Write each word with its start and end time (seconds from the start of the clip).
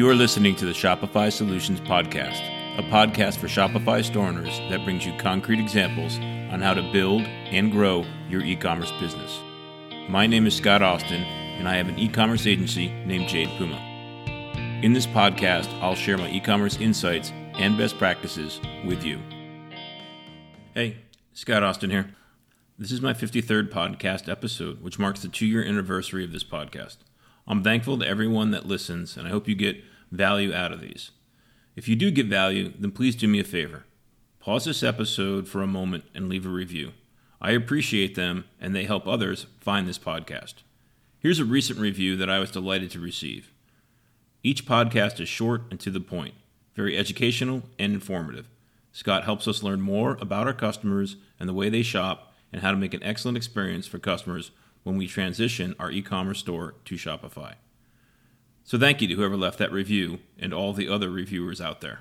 You 0.00 0.08
are 0.08 0.14
listening 0.14 0.56
to 0.56 0.64
the 0.64 0.72
Shopify 0.72 1.30
Solutions 1.30 1.78
Podcast, 1.78 2.40
a 2.78 2.82
podcast 2.84 3.36
for 3.36 3.48
Shopify 3.48 4.02
store 4.02 4.28
owners 4.28 4.58
that 4.70 4.82
brings 4.82 5.04
you 5.04 5.14
concrete 5.18 5.60
examples 5.60 6.16
on 6.16 6.62
how 6.62 6.72
to 6.72 6.90
build 6.90 7.20
and 7.20 7.70
grow 7.70 8.06
your 8.26 8.42
e 8.42 8.56
commerce 8.56 8.90
business. 8.92 9.38
My 10.08 10.26
name 10.26 10.46
is 10.46 10.54
Scott 10.54 10.80
Austin, 10.80 11.20
and 11.20 11.68
I 11.68 11.76
have 11.76 11.90
an 11.90 11.98
e 11.98 12.08
commerce 12.08 12.46
agency 12.46 12.88
named 13.04 13.28
Jade 13.28 13.50
Puma. 13.58 13.76
In 14.82 14.94
this 14.94 15.06
podcast, 15.06 15.68
I'll 15.82 15.94
share 15.94 16.16
my 16.16 16.30
e 16.30 16.40
commerce 16.40 16.78
insights 16.78 17.30
and 17.58 17.76
best 17.76 17.98
practices 17.98 18.58
with 18.86 19.04
you. 19.04 19.20
Hey, 20.72 20.96
Scott 21.34 21.62
Austin 21.62 21.90
here. 21.90 22.14
This 22.78 22.90
is 22.90 23.02
my 23.02 23.12
53rd 23.12 23.68
podcast 23.68 24.30
episode, 24.30 24.80
which 24.80 24.98
marks 24.98 25.20
the 25.20 25.28
two 25.28 25.44
year 25.44 25.62
anniversary 25.62 26.24
of 26.24 26.32
this 26.32 26.42
podcast. 26.42 26.96
I'm 27.46 27.62
thankful 27.62 27.98
to 27.98 28.06
everyone 28.06 28.50
that 28.52 28.64
listens, 28.64 29.18
and 29.18 29.26
I 29.26 29.30
hope 29.30 29.46
you 29.46 29.54
get 29.54 29.82
value 30.10 30.52
out 30.54 30.72
of 30.72 30.80
these. 30.80 31.10
If 31.76 31.88
you 31.88 31.96
do 31.96 32.10
get 32.10 32.26
value, 32.26 32.72
then 32.78 32.90
please 32.90 33.16
do 33.16 33.28
me 33.28 33.40
a 33.40 33.44
favor. 33.44 33.84
Pause 34.40 34.64
this 34.66 34.82
episode 34.82 35.48
for 35.48 35.62
a 35.62 35.66
moment 35.66 36.04
and 36.14 36.28
leave 36.28 36.46
a 36.46 36.50
review. 36.50 36.92
I 37.40 37.52
appreciate 37.52 38.14
them, 38.14 38.44
and 38.60 38.74
they 38.74 38.84
help 38.84 39.06
others 39.06 39.46
find 39.60 39.86
this 39.86 39.98
podcast. 39.98 40.54
Here's 41.18 41.38
a 41.38 41.44
recent 41.44 41.78
review 41.78 42.16
that 42.16 42.30
I 42.30 42.38
was 42.38 42.50
delighted 42.50 42.90
to 42.92 43.00
receive. 43.00 43.52
Each 44.42 44.66
podcast 44.66 45.20
is 45.20 45.28
short 45.28 45.62
and 45.70 45.78
to 45.80 45.90
the 45.90 46.00
point, 46.00 46.34
very 46.74 46.96
educational 46.96 47.62
and 47.78 47.92
informative. 47.92 48.48
Scott 48.92 49.24
helps 49.24 49.46
us 49.46 49.62
learn 49.62 49.80
more 49.80 50.16
about 50.20 50.46
our 50.46 50.54
customers 50.54 51.16
and 51.38 51.48
the 51.48 51.54
way 51.54 51.68
they 51.68 51.82
shop 51.82 52.32
and 52.52 52.62
how 52.62 52.70
to 52.70 52.76
make 52.76 52.94
an 52.94 53.02
excellent 53.02 53.36
experience 53.36 53.86
for 53.86 53.98
customers 53.98 54.50
when 54.82 54.96
we 54.96 55.06
transition 55.06 55.74
our 55.78 55.90
e 55.90 56.02
commerce 56.02 56.38
store 56.38 56.74
to 56.86 56.94
Shopify. 56.96 57.54
So 58.64 58.78
thank 58.78 59.00
you 59.02 59.08
to 59.08 59.14
whoever 59.14 59.36
left 59.36 59.58
that 59.58 59.72
review 59.72 60.20
and 60.38 60.54
all 60.54 60.72
the 60.72 60.88
other 60.88 61.10
reviewers 61.10 61.60
out 61.60 61.80
there. 61.80 62.00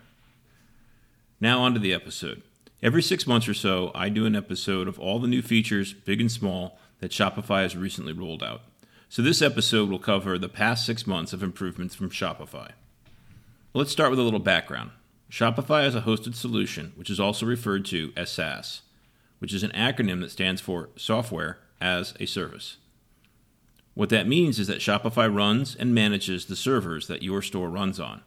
Now, 1.41 1.61
on 1.61 1.73
to 1.73 1.79
the 1.79 1.93
episode. 1.93 2.43
Every 2.81 3.01
six 3.01 3.25
months 3.25 3.47
or 3.47 3.53
so, 3.53 3.91
I 3.95 4.09
do 4.09 4.25
an 4.25 4.35
episode 4.35 4.87
of 4.87 4.99
all 4.99 5.19
the 5.19 5.27
new 5.27 5.41
features, 5.41 5.93
big 5.93 6.21
and 6.21 6.31
small, 6.31 6.77
that 6.99 7.11
Shopify 7.11 7.63
has 7.63 7.75
recently 7.75 8.13
rolled 8.13 8.43
out. 8.43 8.61
So, 9.09 9.21
this 9.21 9.41
episode 9.41 9.89
will 9.89 9.99
cover 9.99 10.37
the 10.37 10.49
past 10.49 10.85
six 10.85 11.07
months 11.07 11.33
of 11.33 11.41
improvements 11.41 11.95
from 11.95 12.09
Shopify. 12.09 12.71
Let's 13.73 13.91
start 13.91 14.09
with 14.09 14.19
a 14.19 14.23
little 14.23 14.39
background. 14.39 14.91
Shopify 15.31 15.85
is 15.85 15.95
a 15.95 16.01
hosted 16.01 16.35
solution, 16.35 16.93
which 16.95 17.09
is 17.09 17.19
also 17.19 17.45
referred 17.45 17.85
to 17.85 18.11
as 18.17 18.31
SaaS, 18.31 18.81
which 19.39 19.53
is 19.53 19.63
an 19.63 19.71
acronym 19.71 20.21
that 20.21 20.31
stands 20.31 20.59
for 20.59 20.89
Software 20.95 21.59
as 21.79 22.13
a 22.19 22.25
Service. 22.25 22.77
What 23.93 24.09
that 24.09 24.27
means 24.27 24.59
is 24.59 24.67
that 24.67 24.79
Shopify 24.79 25.33
runs 25.33 25.75
and 25.75 25.93
manages 25.93 26.45
the 26.45 26.55
servers 26.55 27.07
that 27.07 27.23
your 27.23 27.41
store 27.41 27.69
runs 27.69 27.99
on. 27.99 28.21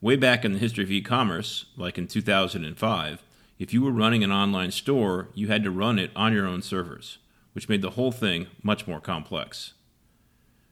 Way 0.00 0.16
back 0.16 0.44
in 0.44 0.52
the 0.52 0.58
history 0.58 0.84
of 0.84 0.90
e 0.90 1.00
commerce, 1.00 1.66
like 1.76 1.98
in 1.98 2.06
2005, 2.06 3.22
if 3.58 3.74
you 3.74 3.82
were 3.82 3.90
running 3.90 4.22
an 4.22 4.30
online 4.30 4.70
store, 4.70 5.28
you 5.34 5.48
had 5.48 5.64
to 5.64 5.70
run 5.70 5.98
it 5.98 6.12
on 6.14 6.32
your 6.32 6.46
own 6.46 6.62
servers, 6.62 7.18
which 7.52 7.68
made 7.68 7.82
the 7.82 7.90
whole 7.90 8.12
thing 8.12 8.46
much 8.62 8.86
more 8.86 9.00
complex. 9.00 9.72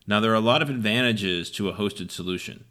Now, 0.07 0.21
there 0.21 0.31
are 0.31 0.35
a 0.35 0.41
lot 0.41 0.63
of 0.63 0.71
advantages 0.71 1.51
to 1.53 1.69
a 1.69 1.75
hosted 1.75 2.13
solution, 2.13 2.65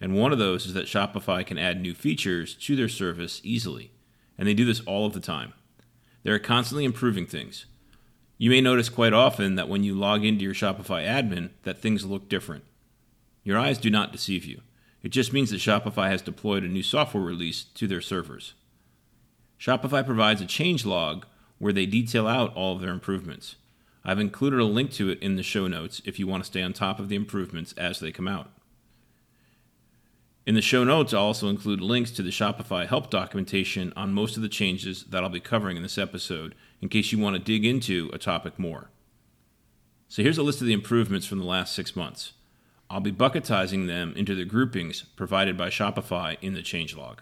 and 0.00 0.14
one 0.14 0.32
of 0.32 0.38
those 0.38 0.64
is 0.64 0.72
that 0.72 0.86
Shopify 0.86 1.44
can 1.44 1.58
add 1.58 1.80
new 1.80 1.92
features 1.92 2.54
to 2.54 2.76
their 2.76 2.88
service 2.88 3.42
easily, 3.44 3.92
and 4.38 4.48
they 4.48 4.54
do 4.54 4.64
this 4.64 4.80
all 4.80 5.04
of 5.04 5.12
the 5.12 5.20
time. 5.20 5.52
They 6.22 6.30
are 6.30 6.38
constantly 6.38 6.86
improving 6.86 7.26
things, 7.26 7.66
you 8.38 8.50
may 8.50 8.60
notice 8.60 8.88
quite 8.88 9.12
often 9.12 9.56
that 9.56 9.68
when 9.68 9.82
you 9.82 9.94
log 9.94 10.24
into 10.24 10.44
your 10.44 10.54
Shopify 10.54 11.04
admin 11.04 11.50
that 11.64 11.78
things 11.78 12.06
look 12.06 12.28
different. 12.28 12.64
Your 13.42 13.58
eyes 13.58 13.78
do 13.78 13.90
not 13.90 14.12
deceive 14.12 14.44
you. 14.44 14.60
It 15.02 15.08
just 15.08 15.32
means 15.32 15.50
that 15.50 15.60
Shopify 15.60 16.08
has 16.08 16.22
deployed 16.22 16.62
a 16.62 16.68
new 16.68 16.82
software 16.82 17.22
release 17.22 17.64
to 17.64 17.88
their 17.88 18.00
servers. 18.00 18.54
Shopify 19.60 20.06
provides 20.06 20.40
a 20.40 20.46
change 20.46 20.86
log 20.86 21.26
where 21.58 21.72
they 21.72 21.86
detail 21.86 22.28
out 22.28 22.54
all 22.54 22.76
of 22.76 22.80
their 22.80 22.92
improvements. 22.92 23.56
I've 24.04 24.20
included 24.20 24.60
a 24.60 24.64
link 24.64 24.92
to 24.92 25.10
it 25.10 25.20
in 25.20 25.34
the 25.34 25.42
show 25.42 25.66
notes 25.66 26.00
if 26.04 26.18
you 26.18 26.26
want 26.28 26.44
to 26.44 26.46
stay 26.46 26.62
on 26.62 26.72
top 26.72 27.00
of 27.00 27.08
the 27.08 27.16
improvements 27.16 27.72
as 27.72 27.98
they 27.98 28.12
come 28.12 28.28
out. 28.28 28.50
In 30.46 30.54
the 30.54 30.62
show 30.62 30.84
notes, 30.84 31.12
I'll 31.12 31.24
also 31.24 31.48
include 31.48 31.80
links 31.80 32.10
to 32.12 32.22
the 32.22 32.30
Shopify 32.30 32.86
help 32.86 33.10
documentation 33.10 33.92
on 33.96 34.14
most 34.14 34.36
of 34.36 34.42
the 34.42 34.48
changes 34.48 35.04
that 35.04 35.22
I'll 35.22 35.28
be 35.28 35.40
covering 35.40 35.76
in 35.76 35.82
this 35.82 35.98
episode 35.98 36.54
in 36.80 36.88
case 36.88 37.12
you 37.12 37.18
want 37.18 37.36
to 37.36 37.42
dig 37.42 37.64
into 37.64 38.10
a 38.12 38.18
topic 38.18 38.58
more. 38.58 38.90
So 40.08 40.22
here's 40.22 40.38
a 40.38 40.42
list 40.42 40.60
of 40.60 40.66
the 40.66 40.72
improvements 40.72 41.26
from 41.26 41.38
the 41.38 41.44
last 41.44 41.74
six 41.74 41.94
months. 41.94 42.32
I'll 42.90 43.00
be 43.00 43.12
bucketizing 43.12 43.86
them 43.86 44.14
into 44.16 44.34
the 44.34 44.44
groupings 44.44 45.02
provided 45.16 45.56
by 45.56 45.68
Shopify 45.68 46.38
in 46.40 46.54
the 46.54 46.62
changelog. 46.62 47.18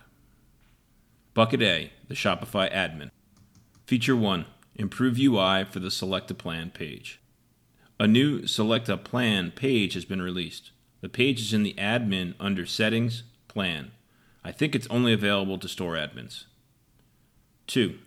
Bucket 1.34 1.62
A, 1.62 1.92
the 2.08 2.14
Shopify 2.14 2.72
admin. 2.72 3.10
Feature 3.86 4.16
1 4.16 4.46
Improve 4.76 5.18
UI 5.18 5.64
for 5.64 5.80
the 5.80 5.90
Select 5.90 6.30
a 6.30 6.34
Plan 6.34 6.70
page. 6.70 7.20
A 7.98 8.06
new 8.06 8.46
Select 8.46 8.88
a 8.88 8.96
Plan 8.96 9.50
page 9.50 9.94
has 9.94 10.04
been 10.04 10.22
released. 10.22 10.70
The 11.00 11.08
page 11.08 11.40
is 11.40 11.52
in 11.52 11.62
the 11.62 11.74
admin 11.74 12.34
under 12.38 12.66
Settings, 12.66 13.24
Plan. 13.48 13.90
I 14.44 14.52
think 14.52 14.74
it's 14.74 14.86
only 14.88 15.12
available 15.12 15.58
to 15.58 15.68
store 15.68 15.94
admins. 15.94 16.44
2 17.66 17.98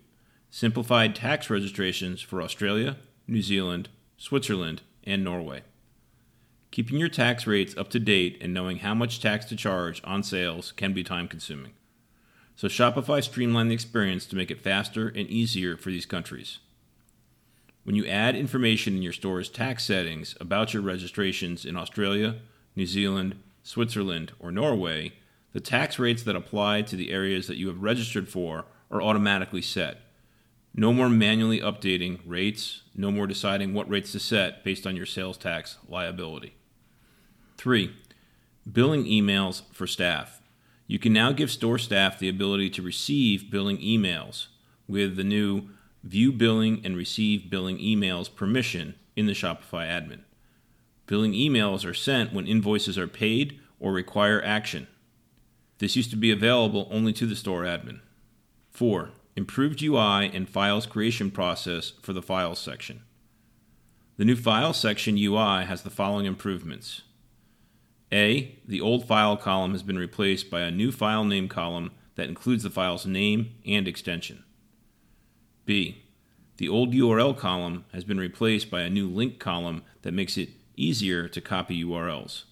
simplified 0.49 1.15
tax 1.15 1.49
registrations 1.49 2.21
for 2.21 2.41
Australia, 2.41 2.97
New 3.27 3.41
Zealand, 3.41 3.89
Switzerland, 4.17 4.81
and 5.03 5.23
Norway. 5.23 5.61
Keeping 6.71 6.97
your 6.97 7.09
tax 7.09 7.45
rates 7.47 7.75
up 7.77 7.89
to 7.89 7.99
date 7.99 8.37
and 8.41 8.53
knowing 8.53 8.77
how 8.77 8.93
much 8.93 9.21
tax 9.21 9.45
to 9.45 9.55
charge 9.55 10.01
on 10.03 10.23
sales 10.23 10.71
can 10.71 10.93
be 10.93 11.03
time 11.03 11.27
consuming. 11.27 11.73
So 12.55 12.67
Shopify 12.67 13.23
streamlined 13.23 13.71
the 13.71 13.75
experience 13.75 14.25
to 14.27 14.35
make 14.35 14.51
it 14.51 14.61
faster 14.61 15.07
and 15.07 15.27
easier 15.29 15.77
for 15.77 15.89
these 15.89 16.05
countries. 16.05 16.59
When 17.83 17.95
you 17.95 18.05
add 18.05 18.35
information 18.35 18.95
in 18.95 19.01
your 19.01 19.13
store's 19.13 19.49
tax 19.49 19.85
settings 19.85 20.35
about 20.39 20.73
your 20.73 20.83
registrations 20.83 21.65
in 21.65 21.77
Australia, 21.77 22.35
New 22.75 22.85
Zealand, 22.85 23.39
Switzerland, 23.63 24.33
or 24.39 24.51
Norway, 24.51 25.13
the 25.53 25.59
tax 25.59 25.97
rates 25.97 26.23
that 26.23 26.35
apply 26.35 26.81
to 26.83 26.95
the 26.95 27.11
areas 27.11 27.47
that 27.47 27.57
you 27.57 27.67
have 27.67 27.81
registered 27.81 28.29
for 28.29 28.65
are 28.91 29.01
automatically 29.01 29.61
set 29.61 30.01
no 30.79 30.93
more 30.93 31.09
manually 31.09 31.59
updating 31.59 32.19
rates, 32.25 32.83
no 32.95 33.11
more 33.11 33.27
deciding 33.27 33.73
what 33.73 33.89
rates 33.89 34.13
to 34.13 34.19
set 34.19 34.63
based 34.63 34.87
on 34.87 34.95
your 34.95 35.05
sales 35.05 35.37
tax 35.37 35.77
liability. 35.89 36.55
3. 37.57 37.93
Billing 38.71 39.03
emails 39.03 39.63
for 39.73 39.85
staff. 39.85 40.41
You 40.87 40.97
can 40.97 41.11
now 41.11 41.33
give 41.33 41.51
store 41.51 41.79
staff 41.79 42.17
the 42.17 42.29
ability 42.29 42.69
to 42.69 42.81
receive 42.81 43.51
billing 43.51 43.79
emails 43.79 44.47
with 44.87 45.17
the 45.17 45.23
new 45.25 45.67
View 46.01 46.31
Billing 46.31 46.81
and 46.85 46.95
Receive 46.95 47.49
Billing 47.49 47.77
Emails 47.79 48.33
permission 48.33 48.95
in 49.17 49.25
the 49.25 49.33
Shopify 49.33 49.85
admin. 49.85 50.21
Billing 51.07 51.33
emails 51.33 51.85
are 51.85 51.93
sent 51.93 52.31
when 52.31 52.47
invoices 52.47 52.97
are 52.97 53.05
paid 53.05 53.59
or 53.81 53.91
require 53.91 54.41
action. 54.41 54.87
This 55.79 55.97
used 55.97 56.09
to 56.11 56.15
be 56.15 56.31
available 56.31 56.87
only 56.89 57.11
to 57.13 57.25
the 57.25 57.35
store 57.35 57.63
admin. 57.63 57.99
4 58.71 59.09
improved 59.39 59.81
UI 59.81 60.29
and 60.33 60.49
files 60.49 60.85
creation 60.85 61.31
process 61.31 61.93
for 62.01 62.11
the 62.11 62.21
Files 62.21 62.59
section. 62.59 63.03
The 64.17 64.25
new 64.25 64.35
Files 64.35 64.75
section 64.75 65.17
UI 65.17 65.63
has 65.63 65.81
the 65.81 65.89
following 65.89 66.25
improvements. 66.25 67.03
A. 68.11 68.59
The 68.67 68.81
old 68.81 69.07
file 69.07 69.37
column 69.37 69.71
has 69.71 69.81
been 69.81 69.97
replaced 69.97 70.51
by 70.51 70.61
a 70.61 70.71
new 70.71 70.91
file 70.91 71.23
name 71.23 71.47
column 71.47 71.91
that 72.15 72.27
includes 72.27 72.63
the 72.63 72.69
file's 72.69 73.05
name 73.05 73.51
and 73.65 73.87
extension. 73.87 74.43
B. 75.65 76.03
The 76.57 76.67
old 76.67 76.91
URL 76.93 77.37
column 77.37 77.85
has 77.93 78.03
been 78.03 78.19
replaced 78.19 78.69
by 78.69 78.81
a 78.81 78.89
new 78.89 79.07
link 79.07 79.39
column 79.39 79.83
that 80.01 80.13
makes 80.13 80.37
it 80.37 80.49
easier 80.75 81.29
to 81.29 81.39
copy 81.39 81.81
URLs. 81.85 82.43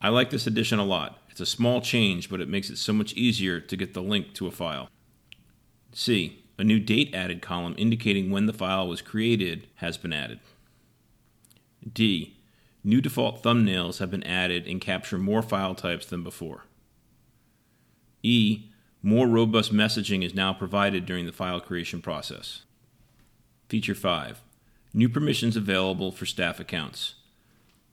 I 0.00 0.10
like 0.10 0.30
this 0.30 0.46
addition 0.46 0.78
a 0.78 0.84
lot. 0.84 1.18
It's 1.30 1.40
a 1.40 1.46
small 1.46 1.80
change, 1.80 2.30
but 2.30 2.40
it 2.40 2.48
makes 2.48 2.70
it 2.70 2.78
so 2.78 2.92
much 2.92 3.12
easier 3.14 3.58
to 3.58 3.76
get 3.76 3.92
the 3.92 4.02
link 4.02 4.34
to 4.34 4.46
a 4.46 4.52
file. 4.52 4.88
C. 5.92 6.44
A 6.58 6.64
new 6.64 6.78
date 6.78 7.14
added 7.14 7.42
column 7.42 7.74
indicating 7.78 8.30
when 8.30 8.46
the 8.46 8.52
file 8.52 8.86
was 8.86 9.02
created 9.02 9.66
has 9.76 9.96
been 9.96 10.12
added. 10.12 10.40
D. 11.92 12.36
New 12.84 13.00
default 13.00 13.42
thumbnails 13.42 13.98
have 13.98 14.10
been 14.10 14.24
added 14.24 14.66
and 14.66 14.80
capture 14.80 15.18
more 15.18 15.42
file 15.42 15.74
types 15.74 16.06
than 16.06 16.22
before. 16.22 16.64
E. 18.22 18.70
More 19.02 19.26
robust 19.26 19.72
messaging 19.72 20.24
is 20.24 20.34
now 20.34 20.52
provided 20.52 21.06
during 21.06 21.26
the 21.26 21.32
file 21.32 21.60
creation 21.60 22.00
process. 22.00 22.62
Feature 23.68 23.94
5. 23.94 24.42
New 24.94 25.08
permissions 25.08 25.56
available 25.56 26.12
for 26.12 26.26
staff 26.26 26.60
accounts. 26.60 27.14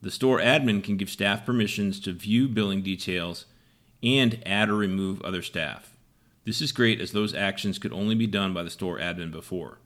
The 0.01 0.11
store 0.11 0.39
admin 0.39 0.83
can 0.83 0.97
give 0.97 1.09
staff 1.09 1.45
permissions 1.45 1.99
to 2.01 2.13
view 2.13 2.47
billing 2.47 2.81
details 2.81 3.45
and 4.03 4.41
add 4.45 4.69
or 4.69 4.75
remove 4.75 5.21
other 5.21 5.41
staff. 5.41 5.93
This 6.49 6.63
is 6.63 6.71
great 6.71 6.99
as 6.99 7.11
those 7.11 7.35
actions 7.35 7.77
could 7.77 7.93
only 7.93 8.15
be 8.15 8.25
done 8.25 8.55
by 8.55 8.63
the 8.63 8.71
store 8.71 8.97
admin 8.97 9.29
before. 9.29 9.77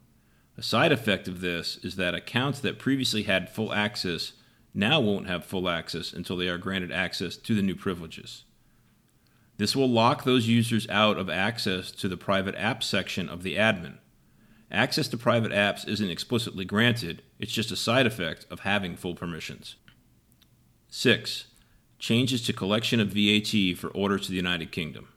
A 0.57 0.63
side 0.63 0.94
effect 0.94 1.27
of 1.27 1.42
this 1.42 1.75
is 1.83 1.98
that 1.98 2.15
accounts 2.15 2.62
that 2.62 2.80
previously 2.80 3.24
had 3.24 3.50
full 3.50 3.74
access 3.74 4.31
now 4.74 5.01
won't 5.01 5.27
have 5.27 5.44
full 5.44 5.68
access 5.68 6.13
until 6.13 6.38
they 6.38 6.48
are 6.48 6.57
granted 6.57 6.89
access 6.89 7.36
to 7.36 7.54
the 7.54 7.62
new 7.62 7.75
privileges. 7.75 8.45
This 9.57 9.75
will 9.75 9.89
lock 9.89 10.24
those 10.24 10.48
users 10.48 10.88
out 10.88 11.18
of 11.18 11.30
access 11.30 11.92
to 11.92 12.07
the 12.07 12.15
private 12.15 12.56
apps 12.56 12.83
section 12.83 13.27
of 13.27 13.44
the 13.44 13.57
admin. 13.57 13.98
Access 14.71 15.10
to 15.10 15.18
private 15.18 15.51
apps 15.51 15.86
isn't 15.86 16.10
explicitly 16.10 16.63
granted, 16.63 17.24
it's 17.39 17.51
just 17.51 17.74
a 17.74 17.75
side 17.75 18.07
effect 18.07 18.45
of 18.50 18.62
having 18.62 18.95
full 18.95 19.15
permissions. 19.15 19.75
6. 20.88 21.48
Changes 22.00 22.42
to 22.44 22.54
collection 22.54 23.01
of 23.01 23.10
VAT 23.10 23.77
for 23.77 23.89
orders 23.89 24.27
to 24.27 24.30
the 24.30 24.38
United 24.38 24.71
Kingdom. 24.71 25.10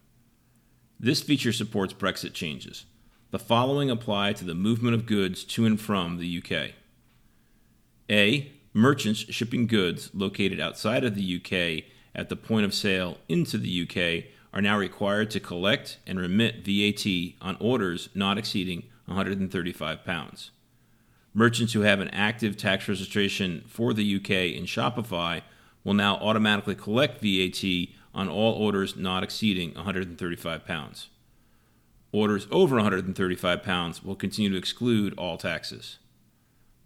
This 0.99 1.23
feature 1.23 1.53
supports 1.53 1.93
Brexit 1.93 2.33
changes. 2.33 2.87
The 3.31 3.39
following 3.39 3.91
apply 3.91 4.33
to 4.35 4.45
the 4.45 4.55
movement 4.55 4.95
of 4.95 5.05
goods 5.05 5.45
to 5.45 5.67
and 5.67 5.79
from 5.79 6.17
the 6.17 6.43
UK. 6.43 6.73
A. 8.09 8.53
Merchants 8.73 9.21
shipping 9.35 9.67
goods 9.67 10.11
located 10.15 10.59
outside 10.59 11.05
of 11.05 11.15
the 11.15 11.37
UK 11.37 11.85
at 12.15 12.31
the 12.31 12.37
point 12.37 12.65
of 12.65 12.73
sale 12.73 13.19
into 13.29 13.59
the 13.59 13.83
UK 13.83 14.31
are 14.55 14.63
now 14.63 14.79
required 14.79 15.31
to 15.33 15.41
collect 15.41 15.99
and 16.07 16.19
remit 16.19 16.65
VAT 16.65 17.07
on 17.43 17.59
orders 17.61 18.09
not 18.15 18.39
exceeding 18.39 18.85
135 19.05 20.03
pounds. 20.03 20.51
Merchants 21.35 21.75
who 21.75 21.83
have 21.83 22.01
an 22.01 22.09
active 22.09 22.57
tax 22.57 22.89
registration 22.89 23.63
for 23.69 23.93
the 23.93 24.17
UK 24.17 24.31
in 24.57 24.65
Shopify 24.65 25.43
will 25.85 25.95
now 25.95 26.17
automatically 26.17 26.75
collect 26.75 27.23
VAT 27.23 27.63
on 28.17 28.29
all 28.31 28.55
orders 28.55 28.97
not 28.97 29.23
exceeding 29.23 29.75
135 29.75 30.67
pounds. 30.67 31.09
Orders 32.11 32.47
over 32.51 32.77
135 32.77 33.63
pounds 33.63 34.03
will 34.03 34.17
continue 34.17 34.51
to 34.51 34.57
exclude 34.57 35.13
all 35.19 35.37
taxes. 35.37 35.99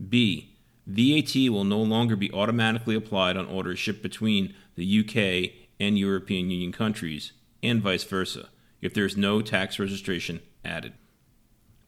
B. 0.08 0.56
VAT 0.86 1.34
will 1.50 1.62
no 1.62 1.78
longer 1.78 2.16
be 2.16 2.32
automatically 2.32 2.96
applied 2.96 3.36
on 3.36 3.46
orders 3.46 3.78
shipped 3.78 4.02
between 4.02 4.54
the 4.74 5.00
UK 5.00 5.52
and 5.78 5.96
European 5.96 6.50
Union 6.50 6.72
countries, 6.72 7.32
and 7.62 7.80
vice 7.80 8.02
versa, 8.02 8.48
if 8.82 8.92
there 8.92 9.04
is 9.04 9.16
no 9.16 9.40
tax 9.40 9.78
registration 9.78 10.40
added. 10.64 10.94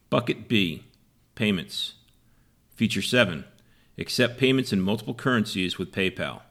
Bucket 0.08 0.46
B 0.46 0.84
Payments. 1.34 1.94
Feature 2.76 3.02
7 3.02 3.44
Accept 3.98 4.38
payments 4.38 4.72
in 4.72 4.80
multiple 4.80 5.14
currencies 5.14 5.78
with 5.78 5.92
PayPal. 5.92 6.42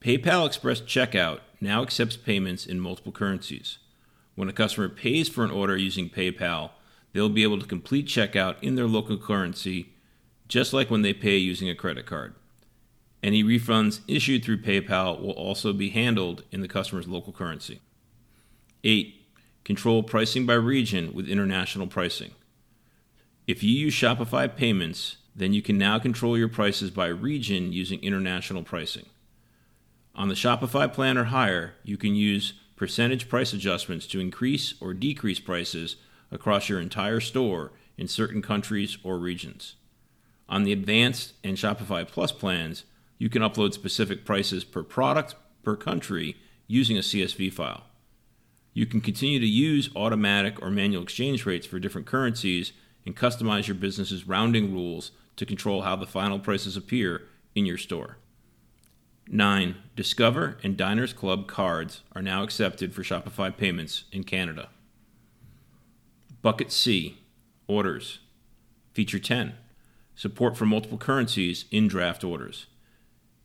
PayPal 0.00 0.46
Express 0.46 0.80
Checkout 0.80 1.40
now 1.60 1.82
accepts 1.82 2.16
payments 2.16 2.66
in 2.66 2.80
multiple 2.80 3.12
currencies. 3.12 3.78
When 4.34 4.48
a 4.48 4.52
customer 4.52 4.88
pays 4.88 5.28
for 5.28 5.44
an 5.44 5.50
order 5.50 5.76
using 5.76 6.08
PayPal, 6.08 6.70
they'll 7.12 7.28
be 7.28 7.42
able 7.42 7.58
to 7.60 7.66
complete 7.66 8.06
checkout 8.06 8.56
in 8.62 8.74
their 8.74 8.86
local 8.86 9.18
currency, 9.18 9.92
just 10.48 10.72
like 10.72 10.90
when 10.90 11.02
they 11.02 11.12
pay 11.12 11.36
using 11.36 11.68
a 11.68 11.74
credit 11.74 12.06
card. 12.06 12.34
Any 13.22 13.44
refunds 13.44 14.00
issued 14.08 14.44
through 14.44 14.62
PayPal 14.62 15.20
will 15.20 15.32
also 15.32 15.72
be 15.72 15.90
handled 15.90 16.44
in 16.50 16.62
the 16.62 16.68
customer's 16.68 17.06
local 17.06 17.32
currency. 17.32 17.80
8. 18.82 19.14
Control 19.64 20.02
pricing 20.02 20.46
by 20.46 20.54
region 20.54 21.12
with 21.12 21.28
international 21.28 21.86
pricing. 21.86 22.30
If 23.46 23.62
you 23.62 23.70
use 23.70 23.94
Shopify 23.94 24.54
Payments, 24.54 25.16
then 25.36 25.52
you 25.52 25.60
can 25.60 25.76
now 25.76 25.98
control 25.98 26.38
your 26.38 26.48
prices 26.48 26.90
by 26.90 27.08
region 27.08 27.72
using 27.72 28.02
international 28.02 28.62
pricing. 28.62 29.06
On 30.20 30.28
the 30.28 30.34
Shopify 30.34 30.92
plan 30.92 31.16
or 31.16 31.24
higher, 31.24 31.76
you 31.82 31.96
can 31.96 32.14
use 32.14 32.52
percentage 32.76 33.26
price 33.26 33.54
adjustments 33.54 34.06
to 34.08 34.20
increase 34.20 34.74
or 34.78 34.92
decrease 34.92 35.40
prices 35.40 35.96
across 36.30 36.68
your 36.68 36.78
entire 36.78 37.20
store 37.20 37.72
in 37.96 38.06
certain 38.06 38.42
countries 38.42 38.98
or 39.02 39.18
regions. 39.18 39.76
On 40.46 40.64
the 40.64 40.74
Advanced 40.74 41.32
and 41.42 41.56
Shopify 41.56 42.06
Plus 42.06 42.32
plans, 42.32 42.84
you 43.16 43.30
can 43.30 43.40
upload 43.40 43.72
specific 43.72 44.26
prices 44.26 44.62
per 44.62 44.82
product 44.82 45.36
per 45.62 45.74
country 45.74 46.36
using 46.66 46.98
a 46.98 47.00
CSV 47.00 47.50
file. 47.50 47.84
You 48.74 48.84
can 48.84 49.00
continue 49.00 49.40
to 49.40 49.46
use 49.46 49.88
automatic 49.96 50.60
or 50.60 50.68
manual 50.68 51.02
exchange 51.02 51.46
rates 51.46 51.66
for 51.66 51.78
different 51.78 52.06
currencies 52.06 52.74
and 53.06 53.16
customize 53.16 53.68
your 53.68 53.74
business's 53.74 54.28
rounding 54.28 54.70
rules 54.70 55.12
to 55.36 55.46
control 55.46 55.80
how 55.80 55.96
the 55.96 56.06
final 56.06 56.38
prices 56.38 56.76
appear 56.76 57.22
in 57.54 57.64
your 57.64 57.78
store. 57.78 58.18
9. 59.32 59.76
Discover 59.94 60.58
and 60.64 60.76
Diners 60.76 61.12
Club 61.12 61.46
cards 61.46 62.00
are 62.16 62.22
now 62.22 62.42
accepted 62.42 62.92
for 62.92 63.04
Shopify 63.04 63.56
payments 63.56 64.02
in 64.10 64.24
Canada. 64.24 64.70
Bucket 66.42 66.72
C 66.72 67.16
Orders. 67.68 68.18
Feature 68.92 69.20
10 69.20 69.54
Support 70.16 70.56
for 70.56 70.66
multiple 70.66 70.98
currencies 70.98 71.66
in 71.70 71.86
draft 71.86 72.24
orders. 72.24 72.66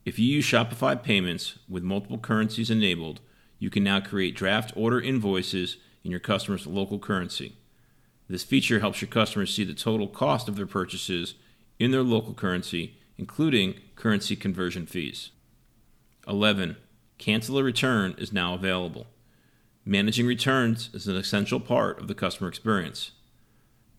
If 0.06 0.18
you 0.18 0.26
use 0.26 0.46
Shopify 0.46 1.02
payments 1.02 1.60
with 1.70 1.84
multiple 1.84 2.18
currencies 2.18 2.72
enabled, 2.72 3.22
you 3.60 3.70
can 3.70 3.84
now 3.84 4.00
create 4.00 4.36
draft 4.36 4.74
order 4.76 5.00
invoices 5.00 5.78
in 6.04 6.10
your 6.10 6.20
customer's 6.20 6.66
local 6.66 6.98
currency. 6.98 7.58
This 8.28 8.44
feature 8.44 8.80
helps 8.80 9.02
your 9.02 9.10
customers 9.10 9.54
see 9.54 9.64
the 9.64 9.76
total 9.76 10.08
cost 10.08 10.50
of 10.50 10.56
their 10.56 10.66
purchases 10.66 11.36
in 11.78 11.92
their 11.92 12.02
local 12.02 12.34
currency, 12.34 12.98
including 13.20 13.76
currency 13.96 14.36
conversion 14.36 14.88
fees. 14.88 15.30
11. 16.28 16.78
Cancel 17.18 17.58
a 17.58 17.64
return 17.64 18.16
is 18.18 18.34
now 18.34 18.54
available. 18.54 19.08
Managing 19.86 20.26
returns 20.26 20.90
is 20.94 21.08
an 21.08 21.16
essential 21.16 21.60
part 21.60 22.00
of 22.00 22.08
the 22.08 22.16
customer 22.16 22.50
experience. 22.50 23.12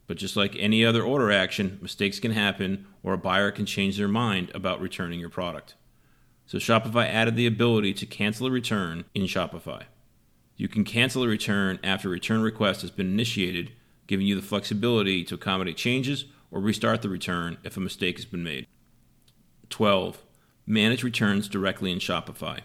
But 0.07 0.17
just 0.17 0.37
like 0.37 0.57
any 0.59 0.85
other 0.85 1.03
order 1.03 1.33
action, 1.33 1.79
mistakes 1.81 2.21
can 2.21 2.33
happen 2.33 2.87
or 3.03 3.13
a 3.13 3.19
buyer 3.19 3.51
can 3.51 3.67
change 3.67 3.97
their 3.97 4.09
mind 4.09 4.51
about 4.55 4.81
returning 4.81 5.21
your 5.21 5.31
product. 5.31 5.75
So 6.47 6.59
Shopify 6.59 7.09
added 7.09 7.37
the 7.37 7.47
ability 7.47 7.95
to 7.95 8.07
cancel 8.07 8.47
a 8.47 8.51
return 8.51 9.05
in 9.15 9.23
Shopify. 9.23 9.85
You 10.57 10.69
can 10.69 10.85
cancel 10.85 11.23
a 11.25 11.29
return 11.29 11.79
after 11.83 12.09
a 12.09 12.13
return 12.13 12.43
request 12.43 12.83
has 12.83 12.91
been 12.91 13.13
initiated 13.13 13.73
giving 14.07 14.27
you 14.27 14.37
the 14.37 14.47
flexibility 14.47 15.25
to 15.25 15.35
accommodate 15.35 15.77
changes 15.77 16.27
or 16.51 16.61
restart 16.61 17.03
the 17.03 17.09
return 17.09 17.59
if 17.65 17.77
a 17.77 17.81
mistake 17.81 18.17
has 18.17 18.25
been 18.25 18.45
made. 18.45 18.67
12. 19.71 20.23
Manage 20.67 21.05
returns 21.05 21.49
directly 21.49 21.93
in 21.93 21.99
Shopify. 21.99 22.61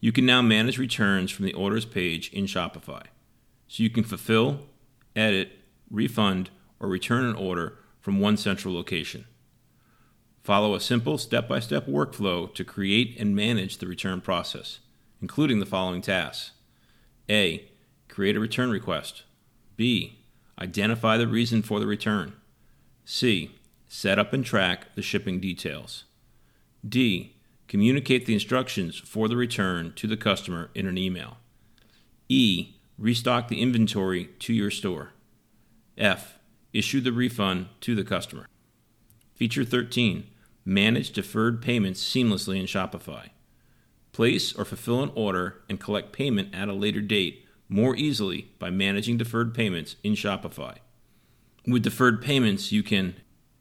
You 0.00 0.12
can 0.12 0.26
now 0.26 0.42
manage 0.42 0.78
returns 0.78 1.30
from 1.30 1.44
the 1.44 1.52
orders 1.52 1.84
page 1.84 2.32
in 2.32 2.46
Shopify. 2.46 3.04
So 3.68 3.82
you 3.82 3.90
can 3.90 4.02
fulfill, 4.02 4.62
edit, 5.14 5.52
refund, 5.90 6.50
or 6.80 6.88
return 6.88 7.24
an 7.24 7.36
order 7.36 7.78
from 8.00 8.18
one 8.18 8.36
central 8.36 8.74
location. 8.74 9.26
Follow 10.42 10.74
a 10.74 10.80
simple 10.80 11.18
step 11.18 11.48
by 11.48 11.60
step 11.60 11.86
workflow 11.86 12.52
to 12.54 12.64
create 12.64 13.16
and 13.20 13.36
manage 13.36 13.78
the 13.78 13.86
return 13.86 14.20
process, 14.20 14.80
including 15.20 15.60
the 15.60 15.66
following 15.66 16.00
tasks 16.02 16.52
A. 17.28 17.70
Create 18.08 18.36
a 18.36 18.40
return 18.40 18.70
request. 18.70 19.22
B. 19.76 20.18
Identify 20.58 21.16
the 21.16 21.28
reason 21.28 21.62
for 21.62 21.78
the 21.78 21.86
return. 21.86 22.32
C. 23.04 23.56
Set 23.86 24.18
up 24.18 24.32
and 24.32 24.44
track 24.44 24.94
the 24.94 25.02
shipping 25.02 25.38
details. 25.38 26.04
D. 26.86 27.36
Communicate 27.68 28.26
the 28.26 28.34
instructions 28.34 28.98
for 28.98 29.28
the 29.28 29.36
return 29.36 29.92
to 29.96 30.06
the 30.06 30.16
customer 30.16 30.70
in 30.74 30.86
an 30.86 30.98
email. 30.98 31.36
E. 32.28 32.74
Restock 32.98 33.48
the 33.48 33.60
inventory 33.60 34.26
to 34.40 34.52
your 34.52 34.70
store. 34.70 35.12
F. 35.96 36.38
Issue 36.72 37.00
the 37.00 37.12
refund 37.12 37.68
to 37.80 37.94
the 37.94 38.04
customer. 38.04 38.46
Feature 39.34 39.64
13. 39.64 40.26
Manage 40.64 41.12
deferred 41.12 41.62
payments 41.62 42.02
seamlessly 42.02 42.58
in 42.60 42.66
Shopify. 42.66 43.30
Place 44.12 44.52
or 44.54 44.64
fulfill 44.64 45.02
an 45.02 45.12
order 45.14 45.62
and 45.68 45.80
collect 45.80 46.12
payment 46.12 46.54
at 46.54 46.68
a 46.68 46.74
later 46.74 47.00
date 47.00 47.46
more 47.68 47.96
easily 47.96 48.50
by 48.58 48.68
managing 48.68 49.16
deferred 49.16 49.54
payments 49.54 49.96
in 50.02 50.14
Shopify. 50.14 50.76
With 51.66 51.84
deferred 51.84 52.20
payments, 52.20 52.72
you 52.72 52.82
can 52.82 53.14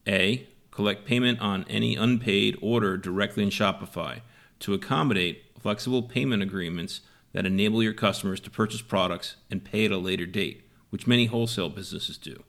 A. 0.08 0.48
Collect 0.72 1.06
payment 1.06 1.40
on 1.40 1.66
any 1.70 1.96
unpaid 1.96 2.58
order 2.62 2.98
directly 2.98 3.44
in 3.44 3.50
Shopify 3.50 4.22
to 4.60 4.74
accommodate 4.74 5.44
flexible 5.60 6.04
payment 6.04 6.44
agreements 6.44 7.02
that 7.34 7.46
enable 7.46 7.84
your 7.84 7.94
customers 7.94 8.40
to 8.42 8.50
purchase 8.50 8.82
products 8.82 9.36
and 9.52 9.64
pay 9.64 9.86
at 9.86 9.92
a 9.92 9.98
later 9.98 10.26
date, 10.26 10.68
which 10.90 11.08
many 11.08 11.26
wholesale 11.26 11.70
businesses 11.70 12.18
do. 12.18 12.44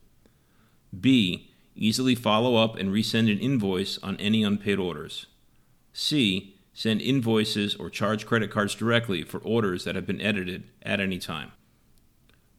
B. 0.98 1.50
Easily 1.76 2.14
follow 2.14 2.56
up 2.56 2.76
and 2.76 2.90
resend 2.90 3.32
an 3.32 3.38
invoice 3.38 3.98
on 3.98 4.16
any 4.16 4.42
unpaid 4.42 4.78
orders. 4.78 5.26
C 5.92 6.56
Send 6.72 7.02
invoices 7.02 7.74
or 7.74 7.90
charge 7.90 8.24
credit 8.26 8.50
cards 8.50 8.74
directly 8.74 9.22
for 9.22 9.38
orders 9.40 9.84
that 9.84 9.96
have 9.96 10.06
been 10.06 10.20
edited 10.20 10.64
at 10.82 11.00
any 11.00 11.18
time. 11.18 11.52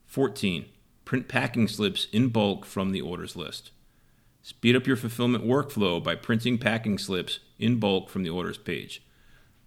14. 0.06 0.66
Print 1.06 1.28
packing 1.28 1.68
slips 1.68 2.08
in 2.12 2.28
bulk 2.28 2.66
from 2.66 2.92
the 2.92 3.02
orders 3.02 3.36
list. 3.36 3.72
Speed 4.44 4.76
up 4.76 4.88
your 4.88 4.96
fulfillment 4.96 5.46
workflow 5.46 6.04
by 6.04 6.16
printing 6.16 6.58
packing 6.58 6.98
slips 6.98 7.40
in 7.60 7.80
bulk 7.80 8.10
from 8.10 8.24
the 8.24 8.30
orders 8.30 8.58
page. 8.58 9.04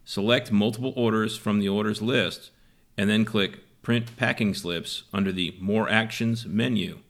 Select 0.05 0.51
multiple 0.51 0.93
orders 0.97 1.37
from 1.37 1.61
the 1.61 1.69
orders 1.69 2.03
list 2.03 2.51
and 2.97 3.09
then 3.09 3.25
click 3.25 3.61
Print 3.83 4.17
Packing 4.17 4.55
Slips 4.55 5.05
under 5.13 5.31
the 5.31 5.57
More 5.61 5.89
Actions 5.89 6.47
menu. 6.47 7.01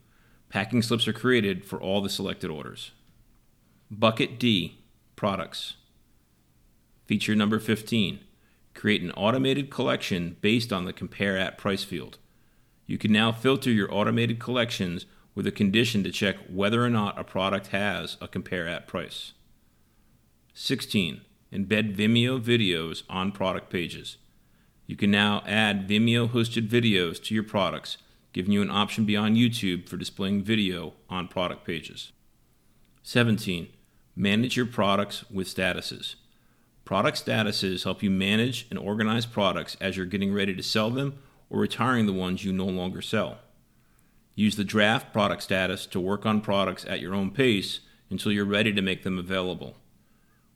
Packing 0.49 0.83
slips 0.83 1.09
are 1.09 1.12
created 1.12 1.64
for 1.64 1.80
all 1.80 2.00
the 2.00 2.11
selected 2.11 2.50
orders. 2.50 2.90
Bucket 3.90 4.38
D 4.38 4.78
Products. 5.16 5.76
Feature 7.06 7.35
number 7.35 7.59
15 7.59 8.21
create 8.75 9.02
an 9.02 9.12
automated 9.12 9.71
collection 9.71 10.37
based 10.40 10.73
on 10.73 10.85
the 10.85 10.92
Compare 10.92 11.38
at 11.38 11.56
Price 11.56 11.85
field. 11.85 12.18
You 12.87 12.99
can 12.99 13.12
now 13.12 13.30
filter 13.30 13.71
your 13.71 13.92
automated 13.94 14.40
collections 14.40 15.06
with 15.35 15.47
a 15.47 15.53
condition 15.53 16.03
to 16.05 16.11
check 16.11 16.37
whether 16.49 16.85
or 16.85 16.91
not 16.91 17.19
a 17.19 17.25
product 17.25 17.69
has 17.69 18.17
a 18.21 18.29
Compare 18.29 18.69
at 18.69 18.87
Price. 18.87 19.33
16. 20.55 21.23
Embed 21.53 21.97
Vimeo 21.97 22.41
videos 22.41 23.03
on 23.09 23.33
product 23.33 23.71
pages. 23.71 24.17
You 24.87 24.97
can 24.97 25.11
now 25.11 25.43
add 25.47 25.88
Vimeo 25.88 26.29
hosted 26.29 26.69
videos 26.69 27.23
to 27.25 27.35
your 27.35 27.45
products, 27.45 27.97
giving 28.33 28.53
you 28.53 28.62
an 28.62 28.71
option 28.71 29.05
beyond 29.05 29.37
YouTube 29.37 29.88
for 29.88 29.97
displaying 29.97 30.43
video 30.43 30.93
on 31.09 31.29
product 31.29 31.64
pages. 31.64 32.12
17. 33.03 33.69
Manage 34.17 34.57
your 34.57 34.67
products 34.67 35.29
with 35.31 35.49
statuses. 35.49 36.14
Product 36.85 37.25
statuses 37.25 37.85
help 37.85 38.03
you 38.03 38.11
manage 38.11 38.67
and 38.71 38.79
organize 38.79 39.26
products 39.26 39.76
as 39.81 39.97
you're 39.97 40.07
getting 40.07 40.33
ready 40.33 40.55
to 40.55 40.62
sell 40.62 40.91
them 40.91 41.19
or 41.49 41.61
retiring 41.61 42.07
the 42.07 42.12
ones 42.12 42.45
you 42.45 42.53
no 42.53 42.67
longer 42.67 43.00
sell. 43.00 43.38
Use 44.35 44.57
the 44.57 44.64
draft 44.64 45.12
product 45.12 45.43
status 45.43 45.87
to 45.87 46.00
work 46.00 46.26
on 46.26 46.41
products 46.41 46.85
at 46.87 47.00
your 47.00 47.14
own 47.14 47.31
pace 47.31 47.81
until 48.11 48.33
you're 48.33 48.45
ready 48.45 48.73
to 48.73 48.83
make 48.83 49.03
them 49.03 49.19
available. 49.19 49.76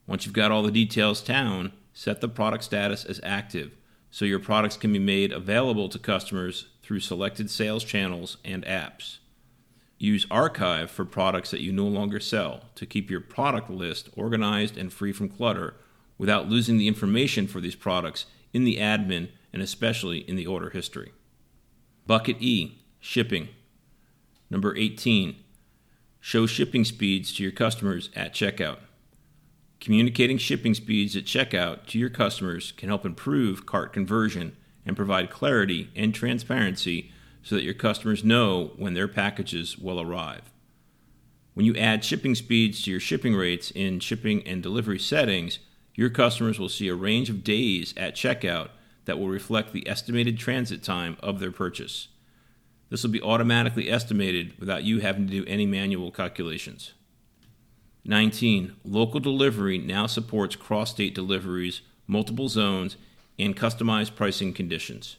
Once 0.06 0.24
you've 0.24 0.34
got 0.34 0.50
all 0.50 0.62
the 0.62 0.70
details 0.70 1.20
down, 1.20 1.72
set 1.92 2.20
the 2.20 2.28
product 2.28 2.64
status 2.64 3.04
as 3.04 3.20
active 3.22 3.72
so 4.10 4.24
your 4.24 4.38
products 4.38 4.76
can 4.76 4.92
be 4.92 4.98
made 4.98 5.32
available 5.32 5.88
to 5.88 5.98
customers 5.98 6.68
through 6.82 7.00
selected 7.00 7.50
sales 7.50 7.84
channels 7.84 8.38
and 8.44 8.64
apps. 8.64 9.18
Use 9.98 10.26
Archive 10.30 10.90
for 10.90 11.04
products 11.04 11.50
that 11.50 11.60
you 11.60 11.72
no 11.72 11.86
longer 11.86 12.20
sell 12.20 12.62
to 12.76 12.86
keep 12.86 13.10
your 13.10 13.20
product 13.20 13.68
list 13.68 14.08
organized 14.16 14.76
and 14.76 14.92
free 14.92 15.12
from 15.12 15.28
clutter 15.28 15.74
without 16.16 16.48
losing 16.48 16.78
the 16.78 16.88
information 16.88 17.46
for 17.46 17.60
these 17.60 17.74
products 17.74 18.26
in 18.52 18.64
the 18.64 18.76
admin 18.76 19.28
and 19.52 19.60
especially 19.60 20.18
in 20.18 20.36
the 20.36 20.46
order 20.46 20.70
history. 20.70 21.12
Bucket 22.06 22.36
E 22.40 22.78
Shipping. 23.00 23.48
Number 24.50 24.76
18 24.76 25.36
Show 26.20 26.46
shipping 26.46 26.84
speeds 26.84 27.32
to 27.34 27.42
your 27.42 27.52
customers 27.52 28.10
at 28.16 28.34
checkout. 28.34 28.78
Communicating 29.80 30.36
shipping 30.36 30.74
speeds 30.74 31.14
at 31.14 31.24
checkout 31.24 31.86
to 31.86 31.98
your 31.98 32.10
customers 32.10 32.72
can 32.72 32.88
help 32.88 33.06
improve 33.06 33.66
cart 33.66 33.92
conversion 33.92 34.56
and 34.84 34.96
provide 34.96 35.30
clarity 35.30 35.90
and 35.94 36.12
transparency 36.12 37.12
so 37.42 37.54
that 37.54 37.64
your 37.64 37.74
customers 37.74 38.24
know 38.24 38.72
when 38.76 38.94
their 38.94 39.06
packages 39.06 39.78
will 39.78 40.00
arrive. 40.00 40.50
When 41.54 41.64
you 41.64 41.76
add 41.76 42.04
shipping 42.04 42.34
speeds 42.34 42.82
to 42.82 42.90
your 42.90 43.00
shipping 43.00 43.34
rates 43.34 43.70
in 43.70 44.00
shipping 44.00 44.46
and 44.46 44.62
delivery 44.62 44.98
settings, 44.98 45.60
your 45.94 46.10
customers 46.10 46.58
will 46.58 46.68
see 46.68 46.88
a 46.88 46.94
range 46.94 47.30
of 47.30 47.44
days 47.44 47.94
at 47.96 48.14
checkout 48.14 48.70
that 49.04 49.18
will 49.18 49.28
reflect 49.28 49.72
the 49.72 49.88
estimated 49.88 50.38
transit 50.38 50.82
time 50.82 51.16
of 51.20 51.40
their 51.40 51.50
purchase. 51.50 52.08
This 52.90 53.02
will 53.02 53.10
be 53.10 53.22
automatically 53.22 53.90
estimated 53.90 54.58
without 54.58 54.84
you 54.84 55.00
having 55.00 55.26
to 55.26 55.32
do 55.32 55.44
any 55.46 55.66
manual 55.66 56.10
calculations. 56.10 56.94
19. 58.04 58.76
Local 58.84 59.20
delivery 59.20 59.76
now 59.76 60.06
supports 60.06 60.56
cross 60.56 60.90
state 60.90 61.14
deliveries, 61.14 61.82
multiple 62.06 62.48
zones, 62.48 62.96
and 63.38 63.56
customized 63.56 64.16
pricing 64.16 64.54
conditions. 64.54 65.16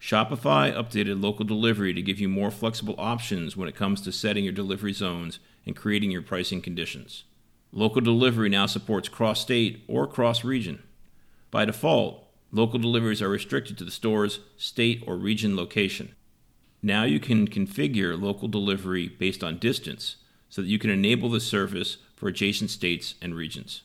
Shopify 0.00 0.72
updated 0.74 1.22
local 1.22 1.44
delivery 1.44 1.92
to 1.92 2.00
give 2.00 2.20
you 2.20 2.28
more 2.28 2.50
flexible 2.50 2.94
options 2.98 3.56
when 3.56 3.68
it 3.68 3.74
comes 3.74 4.00
to 4.00 4.12
setting 4.12 4.44
your 4.44 4.52
delivery 4.52 4.92
zones 4.92 5.38
and 5.66 5.76
creating 5.76 6.10
your 6.10 6.22
pricing 6.22 6.62
conditions. 6.62 7.24
Local 7.72 8.00
delivery 8.00 8.48
now 8.48 8.66
supports 8.66 9.08
cross 9.08 9.40
state 9.40 9.84
or 9.88 10.06
cross 10.06 10.44
region. 10.44 10.82
By 11.50 11.64
default, 11.64 12.24
local 12.52 12.78
deliveries 12.78 13.20
are 13.20 13.28
restricted 13.28 13.76
to 13.78 13.84
the 13.84 13.90
store's 13.90 14.40
state 14.56 15.02
or 15.06 15.16
region 15.16 15.56
location. 15.56 16.14
Now 16.82 17.04
you 17.04 17.18
can 17.20 17.48
configure 17.48 18.20
local 18.20 18.48
delivery 18.48 19.08
based 19.08 19.42
on 19.42 19.58
distance 19.58 20.16
so 20.48 20.62
that 20.62 20.68
you 20.68 20.78
can 20.78 20.90
enable 20.90 21.28
the 21.28 21.40
service 21.40 21.98
for 22.14 22.28
adjacent 22.28 22.70
states 22.70 23.14
and 23.20 23.34
regions. 23.34 23.82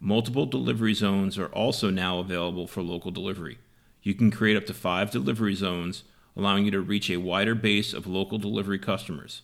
Multiple 0.00 0.46
delivery 0.46 0.94
zones 0.94 1.38
are 1.38 1.46
also 1.48 1.90
now 1.90 2.18
available 2.18 2.66
for 2.66 2.82
local 2.82 3.10
delivery. 3.10 3.58
You 4.02 4.14
can 4.14 4.30
create 4.30 4.56
up 4.56 4.66
to 4.66 4.74
five 4.74 5.10
delivery 5.10 5.54
zones, 5.54 6.04
allowing 6.36 6.66
you 6.66 6.70
to 6.72 6.80
reach 6.80 7.10
a 7.10 7.16
wider 7.16 7.54
base 7.54 7.92
of 7.92 8.06
local 8.06 8.38
delivery 8.38 8.78
customers. 8.78 9.42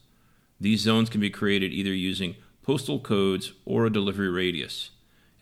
These 0.61 0.81
zones 0.81 1.09
can 1.09 1.21
be 1.21 1.31
created 1.31 1.73
either 1.73 1.95
using 1.95 2.37
postal 2.62 3.00
codes, 3.00 3.53
or 3.65 3.87
a 3.87 3.91
delivery 3.91 4.31
radius. 4.31 4.91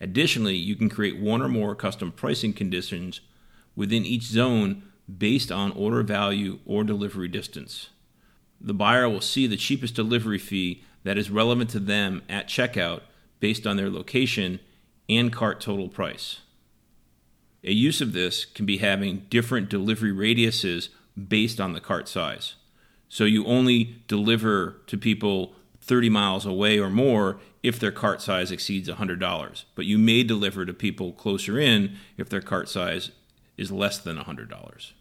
Additionally, 0.01 0.55
you 0.55 0.75
can 0.75 0.89
create 0.89 1.19
one 1.19 1.41
or 1.41 1.49
more 1.49 1.75
custom 1.75 2.11
pricing 2.11 2.53
conditions 2.53 3.21
within 3.75 4.05
each 4.05 4.23
zone 4.23 4.81
based 5.17 5.51
on 5.51 5.71
order 5.71 6.03
value 6.03 6.59
or 6.65 6.83
delivery 6.83 7.27
distance. 7.27 7.89
The 8.61 8.73
buyer 8.73 9.09
will 9.09 9.21
see 9.21 9.47
the 9.47 9.57
cheapest 9.57 9.95
delivery 9.95 10.37
fee 10.37 10.83
that 11.03 11.17
is 11.17 11.29
relevant 11.29 11.69
to 11.71 11.79
them 11.79 12.21
at 12.29 12.47
checkout 12.47 13.01
based 13.39 13.65
on 13.65 13.77
their 13.77 13.89
location 13.89 14.59
and 15.07 15.31
cart 15.31 15.61
total 15.61 15.87
price. 15.87 16.41
A 17.63 17.71
use 17.71 18.01
of 18.01 18.13
this 18.13 18.45
can 18.45 18.65
be 18.65 18.77
having 18.77 19.25
different 19.29 19.69
delivery 19.69 20.11
radiuses 20.11 20.89
based 21.27 21.59
on 21.59 21.73
the 21.73 21.81
cart 21.81 22.07
size. 22.07 22.55
So 23.07 23.23
you 23.23 23.45
only 23.45 24.01
deliver 24.07 24.77
to 24.87 24.97
people 24.97 25.53
30 25.81 26.09
miles 26.09 26.45
away 26.45 26.79
or 26.79 26.89
more 26.89 27.39
if 27.63 27.79
their 27.79 27.91
cart 27.91 28.21
size 28.21 28.51
exceeds 28.51 28.87
$100. 28.87 29.63
But 29.75 29.85
you 29.85 29.97
may 29.97 30.23
deliver 30.23 30.65
to 30.65 30.73
people 30.73 31.11
closer 31.13 31.59
in 31.59 31.97
if 32.17 32.29
their 32.29 32.41
cart 32.41 32.69
size 32.69 33.11
is 33.57 33.71
less 33.71 33.97
than 33.97 34.17
$100. 34.17 34.91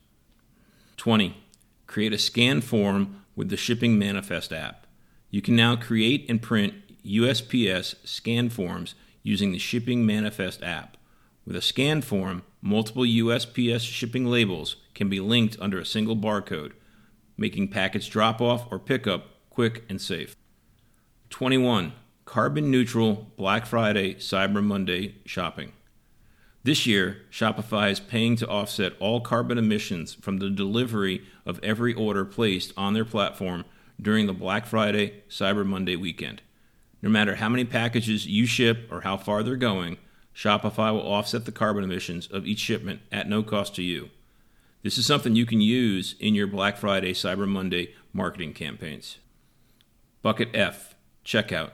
20. 0.98 1.42
Create 1.86 2.12
a 2.12 2.18
scan 2.18 2.60
form 2.60 3.24
with 3.34 3.48
the 3.48 3.56
Shipping 3.56 3.98
Manifest 3.98 4.52
app. 4.52 4.86
You 5.30 5.40
can 5.40 5.56
now 5.56 5.76
create 5.76 6.26
and 6.28 6.42
print 6.42 6.74
USPS 7.06 7.94
scan 8.06 8.50
forms 8.50 8.94
using 9.22 9.52
the 9.52 9.58
Shipping 9.58 10.04
Manifest 10.04 10.62
app. 10.62 10.96
With 11.46 11.56
a 11.56 11.62
scan 11.62 12.02
form, 12.02 12.42
multiple 12.60 13.04
USPS 13.04 13.80
shipping 13.80 14.26
labels 14.26 14.76
can 14.94 15.08
be 15.08 15.20
linked 15.20 15.56
under 15.60 15.78
a 15.78 15.86
single 15.86 16.16
barcode, 16.16 16.72
making 17.36 17.68
package 17.68 18.10
drop 18.10 18.40
off 18.40 18.70
or 18.70 18.78
pickup 18.78 19.28
quick 19.48 19.84
and 19.88 20.00
safe. 20.00 20.36
21. 21.30 21.92
Carbon 22.24 22.70
neutral 22.70 23.32
Black 23.36 23.64
Friday, 23.64 24.14
Cyber 24.14 24.62
Monday 24.62 25.14
shopping. 25.24 25.72
This 26.68 26.86
year, 26.86 27.22
Shopify 27.32 27.90
is 27.90 27.98
paying 27.98 28.36
to 28.36 28.46
offset 28.46 28.92
all 29.00 29.22
carbon 29.22 29.56
emissions 29.56 30.12
from 30.12 30.36
the 30.36 30.50
delivery 30.50 31.22
of 31.46 31.58
every 31.62 31.94
order 31.94 32.26
placed 32.26 32.74
on 32.76 32.92
their 32.92 33.06
platform 33.06 33.64
during 33.98 34.26
the 34.26 34.34
Black 34.34 34.66
Friday, 34.66 35.22
Cyber 35.30 35.64
Monday 35.64 35.96
weekend. 35.96 36.42
No 37.00 37.08
matter 37.08 37.36
how 37.36 37.48
many 37.48 37.64
packages 37.64 38.26
you 38.26 38.44
ship 38.44 38.86
or 38.90 39.00
how 39.00 39.16
far 39.16 39.42
they're 39.42 39.56
going, 39.56 39.96
Shopify 40.34 40.92
will 40.92 41.10
offset 41.10 41.46
the 41.46 41.52
carbon 41.52 41.84
emissions 41.84 42.26
of 42.26 42.46
each 42.46 42.58
shipment 42.58 43.00
at 43.10 43.30
no 43.30 43.42
cost 43.42 43.74
to 43.76 43.82
you. 43.82 44.10
This 44.82 44.98
is 44.98 45.06
something 45.06 45.34
you 45.34 45.46
can 45.46 45.62
use 45.62 46.16
in 46.20 46.34
your 46.34 46.46
Black 46.46 46.76
Friday, 46.76 47.14
Cyber 47.14 47.48
Monday 47.48 47.94
marketing 48.12 48.52
campaigns. 48.52 49.16
Bucket 50.20 50.50
F 50.52 50.94
Checkout. 51.24 51.70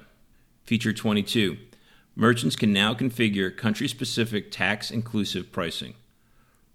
Feature 0.63 0.93
22. 0.93 1.57
Merchants 2.17 2.55
can 2.55 2.73
now 2.73 2.95
configure 2.95 3.55
country 3.57 3.89
specific 3.89 4.51
tax 4.51 4.91
inclusive 4.91 5.51
pricing. 5.51 5.95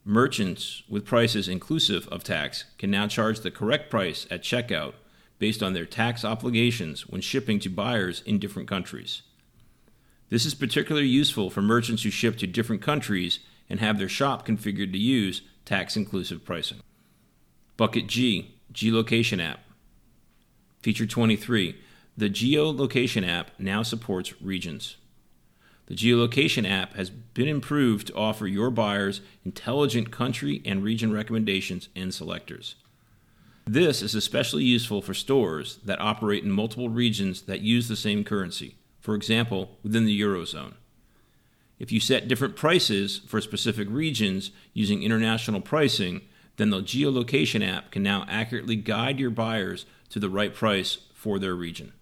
Merchants 0.04 0.84
with 0.90 1.06
prices 1.06 1.48
inclusive 1.48 2.08
of 2.10 2.24
tax 2.24 2.66
can 2.78 2.92
now 2.92 3.08
charge 3.08 3.40
the 3.40 3.52
correct 3.52 3.90
price 3.90 4.28
at 4.30 4.44
checkout 4.44 4.94
based 5.38 5.64
on 5.64 5.74
their 5.74 5.86
tax 5.86 6.26
obligations 6.26 7.08
when 7.08 7.22
shipping 7.22 7.60
to 7.60 7.70
buyers 7.70 8.22
in 8.26 8.40
different 8.40 8.68
countries. 8.68 9.22
This 10.30 10.46
is 10.46 10.54
particularly 10.54 11.08
useful 11.08 11.50
for 11.50 11.62
merchants 11.62 12.04
who 12.04 12.10
ship 12.10 12.38
to 12.38 12.48
different 12.48 12.82
countries 12.82 13.40
and 13.70 13.80
have 13.80 13.98
their 13.98 14.10
shop 14.10 14.46
configured 14.46 14.92
to 14.92 14.98
use 14.98 15.42
tax 15.64 15.96
inclusive 15.96 16.44
pricing. 16.44 16.82
Bucket 17.78 18.08
G, 18.08 18.56
Geolocation 18.74 19.42
app. 19.42 19.62
Feature 20.82 21.06
23 21.06 21.76
the 22.18 22.30
geolocation 22.30 23.26
app 23.26 23.52
now 23.58 23.82
supports 23.82 24.42
regions. 24.42 24.98
The 25.90 25.96
geolocation 25.96 26.70
app 26.70 26.96
has 26.96 27.10
been 27.10 27.48
improved 27.48 28.08
to 28.08 28.16
offer 28.16 28.46
your 28.46 28.70
buyers 28.70 29.22
intelligent 29.44 30.12
country 30.12 30.62
and 30.64 30.84
region 30.84 31.12
recommendations 31.12 31.90
and 31.96 32.14
selectors. 32.14 32.76
This 33.66 34.04
is 34.04 34.14
especially 34.14 34.64
useful 34.64 35.02
for 35.02 35.16
stores 35.16 35.80
that 35.84 36.00
operate 36.00 36.44
in 36.44 36.52
multiple 36.52 36.90
regions 36.90 37.42
that 37.44 37.62
use 37.62 37.88
the 37.88 37.96
same 37.96 38.24
currency, 38.24 38.76
for 39.00 39.16
example, 39.16 39.78
within 39.82 40.06
the 40.06 40.22
Eurozone. 40.22 40.74
If 41.80 41.92
you 41.92 42.00
set 42.00 42.28
different 42.28 42.56
prices 42.56 43.22
for 43.28 43.42
specific 43.42 43.88
regions 43.90 44.52
using 44.74 45.02
international 45.02 45.62
pricing, 45.62 46.22
then 46.58 46.70
the 46.70 46.82
geolocation 46.82 47.68
app 47.68 47.90
can 47.90 48.04
now 48.04 48.26
accurately 48.28 48.76
guide 48.76 49.20
your 49.20 49.30
buyers 49.32 49.86
to 50.10 50.20
the 50.20 50.30
right 50.30 50.54
price 50.54 51.00
for 51.16 51.40
their 51.40 51.56
region. 51.56 51.94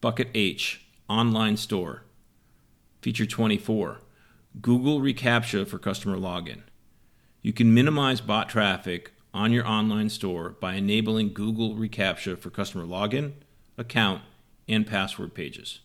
Bucket 0.00 0.30
H 0.34 0.86
Online 1.08 1.56
Store. 1.56 2.02
Feature 3.06 3.26
24 3.26 4.00
Google 4.60 5.00
reCAPTCHA 5.00 5.68
for 5.68 5.78
customer 5.78 6.16
login. 6.16 6.62
You 7.40 7.52
can 7.52 7.72
minimize 7.72 8.20
bot 8.20 8.48
traffic 8.48 9.12
on 9.32 9.52
your 9.52 9.64
online 9.64 10.08
store 10.08 10.56
by 10.60 10.74
enabling 10.74 11.32
Google 11.32 11.76
reCAPTCHA 11.76 12.36
for 12.40 12.50
customer 12.50 12.84
login, 12.84 13.34
account, 13.78 14.22
and 14.68 14.84
password 14.84 15.34
pages. 15.34 15.78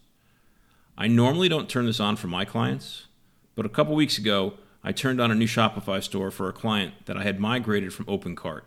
I 0.98 1.08
normally 1.08 1.48
don't 1.48 1.70
turn 1.70 1.86
this 1.86 2.00
on 2.00 2.16
for 2.16 2.26
my 2.26 2.44
clients, 2.44 3.06
but 3.54 3.68
a 3.68 3.70
couple 3.70 3.94
weeks 3.94 4.18
ago, 4.18 4.56
I 4.84 4.92
turned 4.92 5.22
on 5.22 5.30
a 5.30 5.36
new 5.36 5.46
Shopify 5.46 6.02
store 6.02 6.32
for 6.32 6.50
a 6.50 6.54
client 6.54 7.06
that 7.06 7.18
I 7.18 7.22
had 7.22 7.40
migrated 7.40 7.94
from 7.94 8.06
OpenCart. 8.06 8.64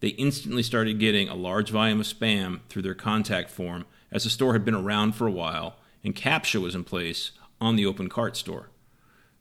They 0.00 0.16
instantly 0.16 0.62
started 0.62 0.98
getting 0.98 1.28
a 1.28 1.34
large 1.34 1.68
volume 1.68 2.00
of 2.00 2.06
spam 2.06 2.60
through 2.70 2.80
their 2.80 2.94
contact 2.94 3.50
form 3.50 3.84
as 4.10 4.24
the 4.24 4.30
store 4.30 4.54
had 4.54 4.64
been 4.64 4.74
around 4.74 5.14
for 5.14 5.26
a 5.26 5.30
while 5.30 5.76
and 6.02 6.14
CAPTCHA 6.14 6.62
was 6.62 6.74
in 6.74 6.84
place 6.84 7.32
on 7.60 7.76
the 7.76 7.84
OpenCart 7.84 8.36
store. 8.36 8.70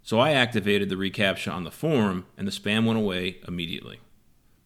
So 0.03 0.19
I 0.19 0.31
activated 0.31 0.89
the 0.89 0.95
reCAPTCHA 0.95 1.51
on 1.51 1.63
the 1.63 1.71
form 1.71 2.25
and 2.37 2.47
the 2.47 2.51
spam 2.51 2.85
went 2.85 2.99
away 2.99 3.37
immediately. 3.47 3.99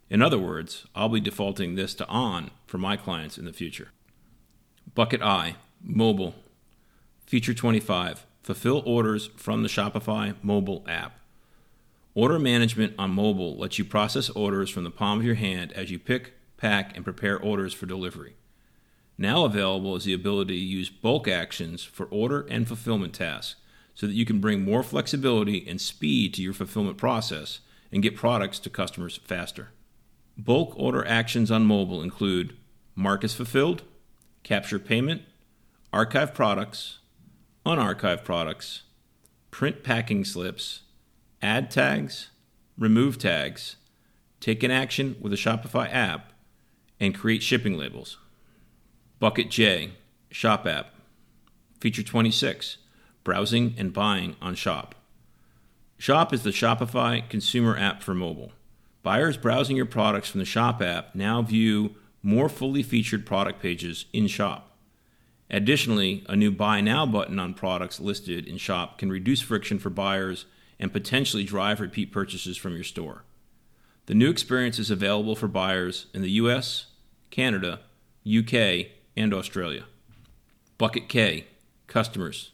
In 0.10 0.22
other 0.22 0.40
words, 0.40 0.86
I'll 0.96 1.10
be 1.10 1.22
defaulting 1.22 1.76
this 1.76 1.94
to 1.96 2.08
on 2.08 2.52
for 2.66 2.78
my 2.78 2.98
clients 2.98 3.38
in 3.38 3.46
the 3.46 3.54
future. 3.54 3.90
Bucket 4.96 5.22
I, 5.22 5.56
mobile. 5.82 6.36
Feature 7.26 7.54
25, 7.54 8.26
fulfill 8.42 8.82
orders 8.86 9.30
from 9.38 9.62
the 9.62 9.70
Shopify 9.70 10.34
mobile 10.42 10.84
app. 10.88 11.20
Order 12.16 12.40
management 12.40 12.96
on 12.98 13.12
mobile 13.12 13.56
lets 13.56 13.78
you 13.78 13.86
process 13.86 14.30
orders 14.32 14.70
from 14.70 14.84
the 14.84 14.92
palm 14.92 15.20
of 15.20 15.26
your 15.26 15.36
hand 15.36 15.72
as 15.74 15.92
you 15.92 16.00
pick, 16.00 16.34
pack, 16.58 16.96
and 16.96 17.06
prepare 17.06 17.40
orders 17.40 17.74
for 17.74 17.86
delivery. 17.86 18.36
Now 19.22 19.44
available 19.44 19.98
is 19.98 20.06
the 20.06 20.14
ability 20.14 20.58
to 20.58 20.66
use 20.66 20.90
bulk 20.90 21.28
actions 21.28 21.84
for 21.84 22.06
order 22.06 22.48
and 22.50 22.66
fulfillment 22.66 23.14
tasks 23.14 23.60
so 23.94 24.08
that 24.08 24.14
you 24.14 24.24
can 24.26 24.40
bring 24.40 24.64
more 24.64 24.82
flexibility 24.82 25.68
and 25.68 25.82
speed 25.82 26.34
to 26.36 26.42
your 26.42 26.54
fulfillment 26.54 26.98
process 26.98 27.60
and 27.92 28.02
get 28.02 28.16
products 28.16 28.60
to 28.60 28.70
customers 28.70 29.20
faster. 29.26 29.72
Bulk 30.38 30.74
order 30.78 31.06
actions 31.06 31.52
on 31.52 31.66
mobile 31.66 32.02
include 32.02 32.56
mark 32.96 33.26
as 33.26 33.34
fulfilled, 33.34 33.84
capture 34.44 34.80
payment, 34.80 35.24
archive 35.92 36.34
products, 36.34 37.00
unarchive 37.66 38.24
products, 38.24 38.84
print 39.52 39.84
packing 39.84 40.24
slips, 40.24 40.84
add 41.42 41.70
tags, 41.70 42.30
remove 42.78 43.18
tags, 43.18 43.76
take 44.40 44.64
an 44.64 44.72
action 44.72 45.18
with 45.20 45.34
a 45.34 45.36
Shopify 45.36 45.94
app, 45.94 46.32
and 47.02 47.14
create 47.14 47.44
shipping 47.44 47.78
labels. 47.78 48.18
Bucket 49.20 49.50
J, 49.50 49.92
Shop 50.32 50.66
App. 50.66 50.94
Feature 51.82 52.04
26, 52.04 52.78
Browsing 53.26 53.76
and 53.78 53.92
Buying 53.92 54.38
on 54.42 54.56
Shop. 54.56 54.96
Shop 55.98 56.32
is 56.32 56.44
the 56.44 56.52
Shopify 56.52 57.28
consumer 57.28 57.78
app 57.78 58.02
for 58.02 58.14
mobile. 58.14 58.54
Buyers 59.04 59.36
browsing 59.36 59.76
your 59.76 59.86
products 59.86 60.30
from 60.30 60.40
the 60.40 60.46
Shop 60.46 60.82
app 60.82 61.16
now 61.16 61.42
view 61.42 61.96
more 62.24 62.48
fully 62.48 62.82
featured 62.82 63.26
product 63.26 63.62
pages 63.62 64.06
in 64.14 64.28
Shop. 64.28 64.78
Additionally, 65.50 66.24
a 66.30 66.38
new 66.38 66.50
Buy 66.50 66.80
Now 66.80 67.06
button 67.06 67.40
on 67.40 67.54
products 67.54 68.00
listed 68.00 68.48
in 68.48 68.56
Shop 68.56 68.98
can 68.98 69.10
reduce 69.10 69.42
friction 69.42 69.80
for 69.80 69.90
buyers 69.90 70.46
and 70.80 70.94
potentially 70.94 71.44
drive 71.44 71.82
repeat 71.82 72.14
purchases 72.14 72.56
from 72.56 72.74
your 72.74 72.86
store. 72.86 73.26
The 74.06 74.16
new 74.16 74.30
experience 74.30 74.80
is 74.80 74.90
available 74.90 75.36
for 75.36 75.50
buyers 75.50 76.06
in 76.14 76.22
the 76.22 76.32
US, 76.32 76.86
Canada, 77.32 77.82
UK, 78.26 78.88
and 79.20 79.34
Australia. 79.34 79.86
Bucket 80.78 81.10
K, 81.10 81.46
customers. 81.88 82.52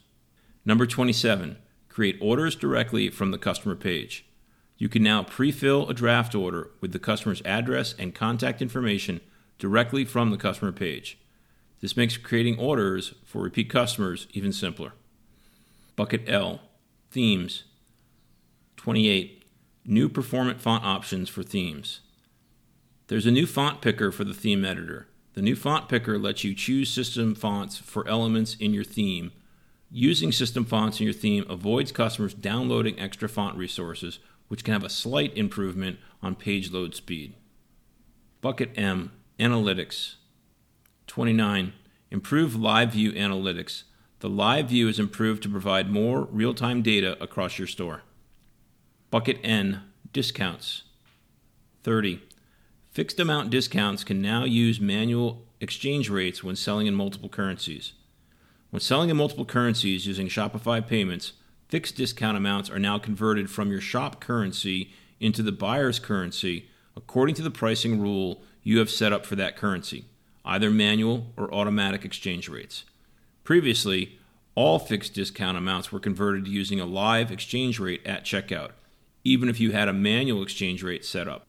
Number 0.64 0.86
27, 0.86 1.58
create 1.88 2.18
orders 2.20 2.56
directly 2.56 3.08
from 3.08 3.30
the 3.30 3.38
customer 3.38 3.76
page. 3.76 4.26
You 4.78 4.88
can 4.88 5.02
now 5.02 5.22
pre 5.22 5.52
fill 5.52 5.88
a 5.88 5.94
draft 5.94 6.34
order 6.34 6.70
with 6.80 6.92
the 6.92 6.98
customer's 6.98 7.40
address 7.44 7.94
and 7.98 8.14
contact 8.14 8.60
information 8.60 9.20
directly 9.58 10.04
from 10.04 10.30
the 10.30 10.36
customer 10.36 10.72
page. 10.72 11.18
This 11.80 11.96
makes 11.96 12.16
creating 12.16 12.58
orders 12.58 13.14
for 13.24 13.42
repeat 13.42 13.70
customers 13.70 14.26
even 14.32 14.52
simpler. 14.52 14.92
Bucket 15.94 16.24
L, 16.26 16.60
themes. 17.10 17.64
28, 18.76 19.44
new 19.84 20.08
performant 20.08 20.60
font 20.60 20.84
options 20.84 21.28
for 21.28 21.42
themes. 21.42 22.00
There's 23.06 23.26
a 23.26 23.30
new 23.30 23.46
font 23.46 23.80
picker 23.80 24.10
for 24.10 24.24
the 24.24 24.34
theme 24.34 24.64
editor. 24.64 25.06
The 25.36 25.42
new 25.42 25.54
font 25.54 25.90
picker 25.90 26.18
lets 26.18 26.44
you 26.44 26.54
choose 26.54 26.88
system 26.88 27.34
fonts 27.34 27.76
for 27.76 28.08
elements 28.08 28.56
in 28.58 28.72
your 28.72 28.84
theme. 28.84 29.32
Using 29.90 30.32
system 30.32 30.64
fonts 30.64 30.98
in 30.98 31.04
your 31.04 31.12
theme 31.12 31.44
avoids 31.50 31.92
customers 31.92 32.32
downloading 32.32 32.98
extra 32.98 33.28
font 33.28 33.54
resources, 33.54 34.18
which 34.48 34.64
can 34.64 34.72
have 34.72 34.82
a 34.82 34.88
slight 34.88 35.36
improvement 35.36 35.98
on 36.22 36.36
page 36.36 36.72
load 36.72 36.94
speed. 36.94 37.34
Bucket 38.40 38.70
M 38.76 39.12
Analytics 39.38 40.14
29. 41.06 41.74
Improve 42.10 42.56
live 42.56 42.92
view 42.92 43.12
analytics. 43.12 43.82
The 44.20 44.30
live 44.30 44.70
view 44.70 44.88
is 44.88 44.98
improved 44.98 45.42
to 45.42 45.50
provide 45.50 45.90
more 45.90 46.22
real 46.22 46.54
time 46.54 46.80
data 46.80 47.22
across 47.22 47.58
your 47.58 47.68
store. 47.68 48.04
Bucket 49.10 49.38
N 49.44 49.82
Discounts 50.14 50.84
30. 51.82 52.22
Fixed 52.96 53.20
amount 53.20 53.50
discounts 53.50 54.04
can 54.04 54.22
now 54.22 54.44
use 54.44 54.80
manual 54.80 55.44
exchange 55.60 56.08
rates 56.08 56.42
when 56.42 56.56
selling 56.56 56.86
in 56.86 56.94
multiple 56.94 57.28
currencies. 57.28 57.92
When 58.70 58.80
selling 58.80 59.10
in 59.10 59.18
multiple 59.18 59.44
currencies 59.44 60.06
using 60.06 60.28
Shopify 60.28 60.80
payments, 60.80 61.34
fixed 61.68 61.96
discount 61.96 62.38
amounts 62.38 62.70
are 62.70 62.78
now 62.78 62.98
converted 62.98 63.50
from 63.50 63.70
your 63.70 63.82
shop 63.82 64.18
currency 64.18 64.94
into 65.20 65.42
the 65.42 65.52
buyer's 65.52 65.98
currency 65.98 66.70
according 66.96 67.34
to 67.34 67.42
the 67.42 67.50
pricing 67.50 68.00
rule 68.00 68.40
you 68.62 68.78
have 68.78 68.88
set 68.88 69.12
up 69.12 69.26
for 69.26 69.36
that 69.36 69.58
currency, 69.58 70.06
either 70.46 70.70
manual 70.70 71.34
or 71.36 71.52
automatic 71.52 72.02
exchange 72.02 72.48
rates. 72.48 72.86
Previously, 73.44 74.18
all 74.54 74.78
fixed 74.78 75.12
discount 75.12 75.58
amounts 75.58 75.92
were 75.92 76.00
converted 76.00 76.48
using 76.48 76.80
a 76.80 76.86
live 76.86 77.30
exchange 77.30 77.78
rate 77.78 78.00
at 78.06 78.24
checkout, 78.24 78.70
even 79.22 79.50
if 79.50 79.60
you 79.60 79.72
had 79.72 79.86
a 79.86 79.92
manual 79.92 80.42
exchange 80.42 80.82
rate 80.82 81.04
set 81.04 81.28
up. 81.28 81.46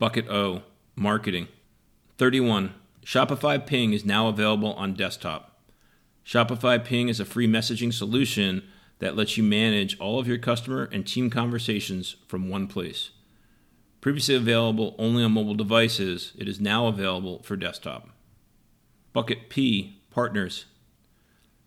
Bucket 0.00 0.30
O, 0.30 0.62
Marketing. 0.96 1.46
31. 2.16 2.72
Shopify 3.04 3.64
Ping 3.64 3.92
is 3.92 4.02
now 4.02 4.28
available 4.28 4.72
on 4.72 4.94
desktop. 4.94 5.60
Shopify 6.24 6.82
Ping 6.82 7.10
is 7.10 7.20
a 7.20 7.26
free 7.26 7.46
messaging 7.46 7.92
solution 7.92 8.66
that 9.00 9.14
lets 9.14 9.36
you 9.36 9.42
manage 9.42 10.00
all 10.00 10.18
of 10.18 10.26
your 10.26 10.38
customer 10.38 10.88
and 10.90 11.06
team 11.06 11.28
conversations 11.28 12.16
from 12.26 12.48
one 12.48 12.66
place. 12.66 13.10
Previously 14.00 14.34
available 14.34 14.94
only 14.98 15.22
on 15.22 15.32
mobile 15.32 15.54
devices, 15.54 16.32
it 16.38 16.48
is 16.48 16.58
now 16.58 16.86
available 16.86 17.42
for 17.42 17.54
desktop. 17.54 18.08
Bucket 19.12 19.50
P, 19.50 20.00
Partners. 20.08 20.64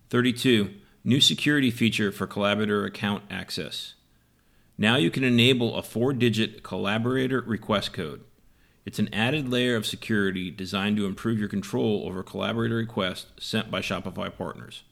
32. 0.10 0.72
New 1.04 1.22
security 1.22 1.70
feature 1.70 2.12
for 2.12 2.26
collaborator 2.26 2.84
account 2.84 3.26
access. 3.30 3.94
Now 4.78 4.96
you 4.96 5.12
can 5.12 5.24
enable 5.24 5.76
a 5.76 5.84
four 5.84 6.14
digit 6.14 6.64
collaborator 6.64 7.42
request 7.42 7.94
code. 7.94 8.24
It's 8.86 9.00
an 9.00 9.14
added 9.14 9.48
layer 9.48 9.76
of 9.76 9.86
security 9.86 10.52
designed 10.52 10.98
to 10.98 11.06
improve 11.06 11.40
your 11.40 11.48
control 11.48 12.04
over 12.06 12.24
collaborator 12.24 12.76
requests 12.76 13.28
sent 13.40 13.72
by 13.72 13.82
Shopify 13.82 14.36
partners. 14.36 14.84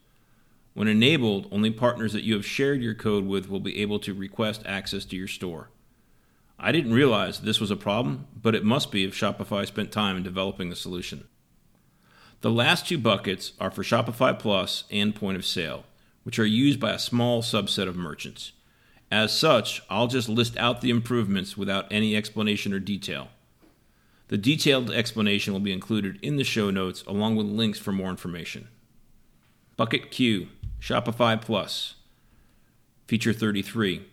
When 0.74 0.88
enabled, 0.88 1.48
only 1.50 1.70
partners 1.70 2.12
that 2.14 2.22
you 2.22 2.34
have 2.34 2.46
shared 2.46 2.80
your 2.80 2.94
code 2.94 3.26
with 3.26 3.50
will 3.50 3.60
be 3.60 3.80
able 3.82 3.98
to 4.00 4.14
request 4.14 4.62
access 4.64 5.04
to 5.06 5.16
your 5.16 5.28
store. 5.28 5.68
I 6.58 6.72
didn't 6.72 6.94
realize 6.94 7.40
this 7.40 7.60
was 7.60 7.70
a 7.70 7.76
problem, 7.76 8.26
but 8.40 8.54
it 8.54 8.64
must 8.64 8.92
be 8.92 9.04
if 9.04 9.14
Shopify 9.14 9.66
spent 9.66 9.92
time 9.92 10.16
in 10.16 10.22
developing 10.22 10.70
the 10.70 10.76
solution. 10.76 11.26
The 12.40 12.50
last 12.50 12.86
two 12.86 12.98
buckets 12.98 13.52
are 13.60 13.70
for 13.70 13.82
Shopify 13.82 14.38
Plus 14.38 14.84
and 14.90 15.14
Point 15.14 15.36
of 15.36 15.44
Sale, 15.44 15.84
which 16.22 16.38
are 16.38 16.46
used 16.46 16.80
by 16.80 16.92
a 16.92 16.98
small 16.98 17.42
subset 17.42 17.88
of 17.88 17.96
merchants. 17.96 18.52
As 19.12 19.36
such, 19.36 19.82
I'll 19.90 20.06
just 20.06 20.30
list 20.30 20.56
out 20.56 20.80
the 20.80 20.88
improvements 20.88 21.54
without 21.54 21.86
any 21.90 22.16
explanation 22.16 22.72
or 22.72 22.78
detail. 22.78 23.28
The 24.28 24.38
detailed 24.38 24.90
explanation 24.90 25.52
will 25.52 25.60
be 25.60 25.74
included 25.74 26.18
in 26.22 26.36
the 26.36 26.44
show 26.44 26.70
notes 26.70 27.04
along 27.06 27.36
with 27.36 27.44
links 27.44 27.78
for 27.78 27.92
more 27.92 28.08
information. 28.08 28.68
Bucket 29.76 30.10
Q, 30.10 30.48
Shopify 30.80 31.38
Plus. 31.38 31.96
Feature 33.06 33.34
33. 33.34 34.06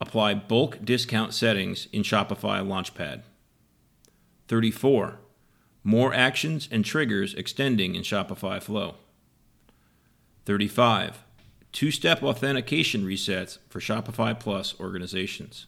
Apply 0.00 0.32
bulk 0.32 0.82
discount 0.82 1.34
settings 1.34 1.86
in 1.92 2.02
Shopify 2.02 2.66
Launchpad. 2.66 3.24
34. 4.48 5.18
More 5.84 6.14
actions 6.14 6.70
and 6.72 6.86
triggers 6.86 7.34
extending 7.34 7.94
in 7.94 8.00
Shopify 8.00 8.62
Flow. 8.62 8.94
35 10.46 11.22
two 11.72 11.90
step 11.90 12.22
authentication 12.22 13.04
resets 13.04 13.58
for 13.68 13.80
Shopify 13.80 14.38
Plus 14.38 14.78
organizations. 14.80 15.66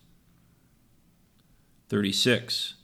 36. 1.88 2.74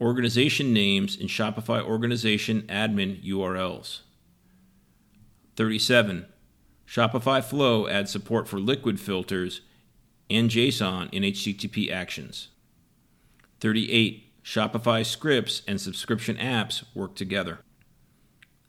Organization 0.00 0.72
names 0.72 1.14
in 1.14 1.28
Shopify 1.28 1.80
organization 1.80 2.62
admin 2.62 3.24
URLs. 3.24 4.00
37. 5.54 6.26
Shopify 6.86 7.42
Flow 7.42 7.86
adds 7.86 8.10
support 8.10 8.48
for 8.48 8.58
liquid 8.58 8.98
filters 8.98 9.60
and 10.28 10.50
JSON 10.50 11.08
in 11.12 11.22
HTTP 11.22 11.90
actions. 11.92 12.48
38. 13.60 14.42
Shopify 14.42 15.06
scripts 15.06 15.62
and 15.68 15.80
subscription 15.80 16.36
apps 16.36 16.84
work 16.94 17.14
together. 17.14 17.60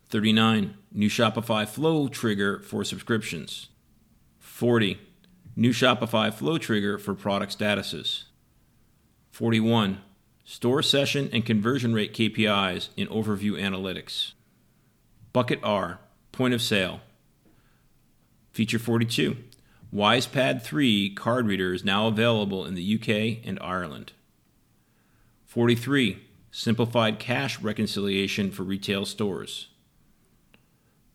39. 0.10 0.76
New 0.92 1.10
Shopify 1.10 1.68
Flow 1.68 2.08
trigger 2.08 2.60
for 2.60 2.84
subscriptions. 2.84 3.70
40. 4.64 4.98
New 5.58 5.72
Shopify 5.72 6.34
Flow 6.34 6.58
trigger 6.58 6.98
for 6.98 7.14
product 7.14 7.60
statuses. 7.60 8.24
41. 9.32 10.00
Store 10.46 10.82
session 10.82 11.30
and 11.34 11.46
conversion 11.46 11.94
rate 11.94 12.14
KPIs 12.14 12.88
in 12.96 13.10
Overview 13.10 13.62
Analytics. 13.62 14.32
Bucket 15.34 15.60
R, 15.64 16.00
Point 16.32 16.54
of 16.54 16.62
Sale. 16.62 17.02
Feature 18.54 18.80
42. 18.80 19.36
WisePad 19.94 20.62
3 20.62 21.14
card 21.14 21.46
reader 21.46 21.74
is 21.74 21.84
now 21.84 22.08
available 22.08 22.66
in 22.66 22.74
the 22.74 22.96
UK 22.96 23.46
and 23.46 23.60
Ireland. 23.60 24.14
43. 25.46 26.20
Simplified 26.52 27.20
cash 27.20 27.60
reconciliation 27.60 28.50
for 28.50 28.64
retail 28.64 29.06
stores. 29.06 29.68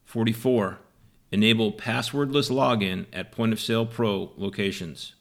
44. 0.05 0.81
Enable 1.31 1.73
passwordless 1.73 2.51
login 2.51 3.07
at 3.13 3.33
Point 3.33 3.53
of 3.53 3.61
Sale 3.61 3.87
Pro 3.87 4.33
locations. 4.37 5.15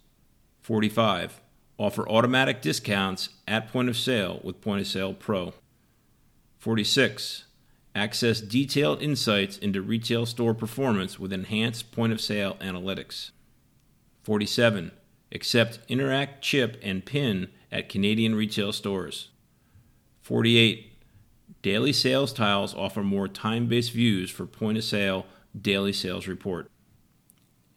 45. 0.62 1.42
Offer 1.78 2.08
automatic 2.10 2.62
discounts 2.62 3.30
at 3.48 3.72
point 3.72 3.90
of 3.90 3.98
sale 3.98 4.40
with 4.44 4.62
Point 4.62 4.82
of 4.82 4.88
Sale 4.88 5.14
Pro. 5.14 5.54
46. 6.60 7.46
Access 7.94 8.42
detailed 8.42 9.02
insights 9.02 9.58
into 9.58 9.82
retail 9.82 10.26
store 10.26 10.54
performance 10.54 11.20
with 11.20 11.34
enhanced 11.34 11.92
point 11.92 12.14
of 12.14 12.22
sale 12.22 12.56
analytics. 12.62 13.32
47. 14.24 14.92
Accept 15.32 15.80
Interac 15.90 16.42
chip 16.42 16.78
and 16.82 17.06
PIN 17.06 17.50
at 17.72 17.90
Canadian 17.90 18.36
retail 18.36 18.72
stores. 18.72 19.30
48. 20.22 20.94
Daily 21.62 21.92
sales 21.92 22.32
tiles 22.32 22.74
offer 22.76 23.04
more 23.04 23.28
time 23.28 23.68
based 23.68 23.92
views 23.92 24.30
for 24.30 24.46
point 24.46 24.78
of 24.78 24.84
sale 24.84 25.26
daily 25.62 25.94
sales 25.94 26.28
report. 26.28 26.70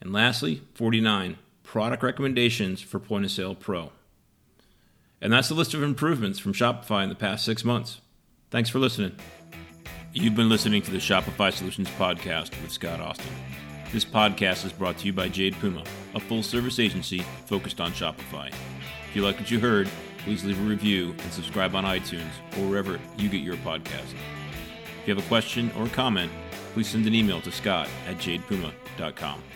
And 0.00 0.12
lastly, 0.12 0.62
49. 0.74 1.36
Product 1.62 2.02
recommendations 2.02 2.80
for 2.80 2.98
Point 2.98 3.24
of 3.24 3.30
Sale 3.30 3.54
Pro. 3.54 3.92
And 5.20 5.32
that's 5.32 5.48
the 5.48 5.54
list 5.54 5.74
of 5.74 5.82
improvements 5.82 6.38
from 6.38 6.52
Shopify 6.52 7.02
in 7.02 7.08
the 7.08 7.14
past 7.14 7.44
six 7.44 7.64
months. 7.64 8.00
Thanks 8.50 8.70
for 8.70 8.78
listening. 8.78 9.14
You've 10.12 10.34
been 10.34 10.48
listening 10.48 10.82
to 10.82 10.90
the 10.90 10.98
Shopify 10.98 11.52
Solutions 11.52 11.88
Podcast 11.90 12.60
with 12.62 12.72
Scott 12.72 13.00
Austin. 13.00 13.32
This 13.92 14.04
podcast 14.04 14.64
is 14.64 14.72
brought 14.72 14.98
to 14.98 15.06
you 15.06 15.12
by 15.12 15.28
Jade 15.28 15.54
Puma, 15.60 15.84
a 16.14 16.20
full 16.20 16.42
service 16.42 16.78
agency 16.78 17.20
focused 17.46 17.80
on 17.80 17.92
Shopify. 17.92 18.48
If 18.48 19.14
you 19.14 19.22
like 19.22 19.38
what 19.38 19.50
you 19.50 19.60
heard, 19.60 19.88
please 20.18 20.44
leave 20.44 20.60
a 20.60 20.68
review 20.68 21.14
and 21.22 21.32
subscribe 21.32 21.74
on 21.74 21.84
iTunes 21.84 22.30
or 22.58 22.68
wherever 22.68 22.98
you 23.18 23.28
get 23.28 23.42
your 23.42 23.56
podcast. 23.56 24.14
If 25.02 25.06
you 25.08 25.14
have 25.14 25.24
a 25.24 25.28
question 25.28 25.70
or 25.78 25.86
comment, 25.88 26.32
please 26.72 26.88
send 26.88 27.06
an 27.06 27.14
email 27.14 27.40
to 27.40 27.50
scott 27.50 27.88
at 28.06 28.16
jadepuma.com. 28.16 29.49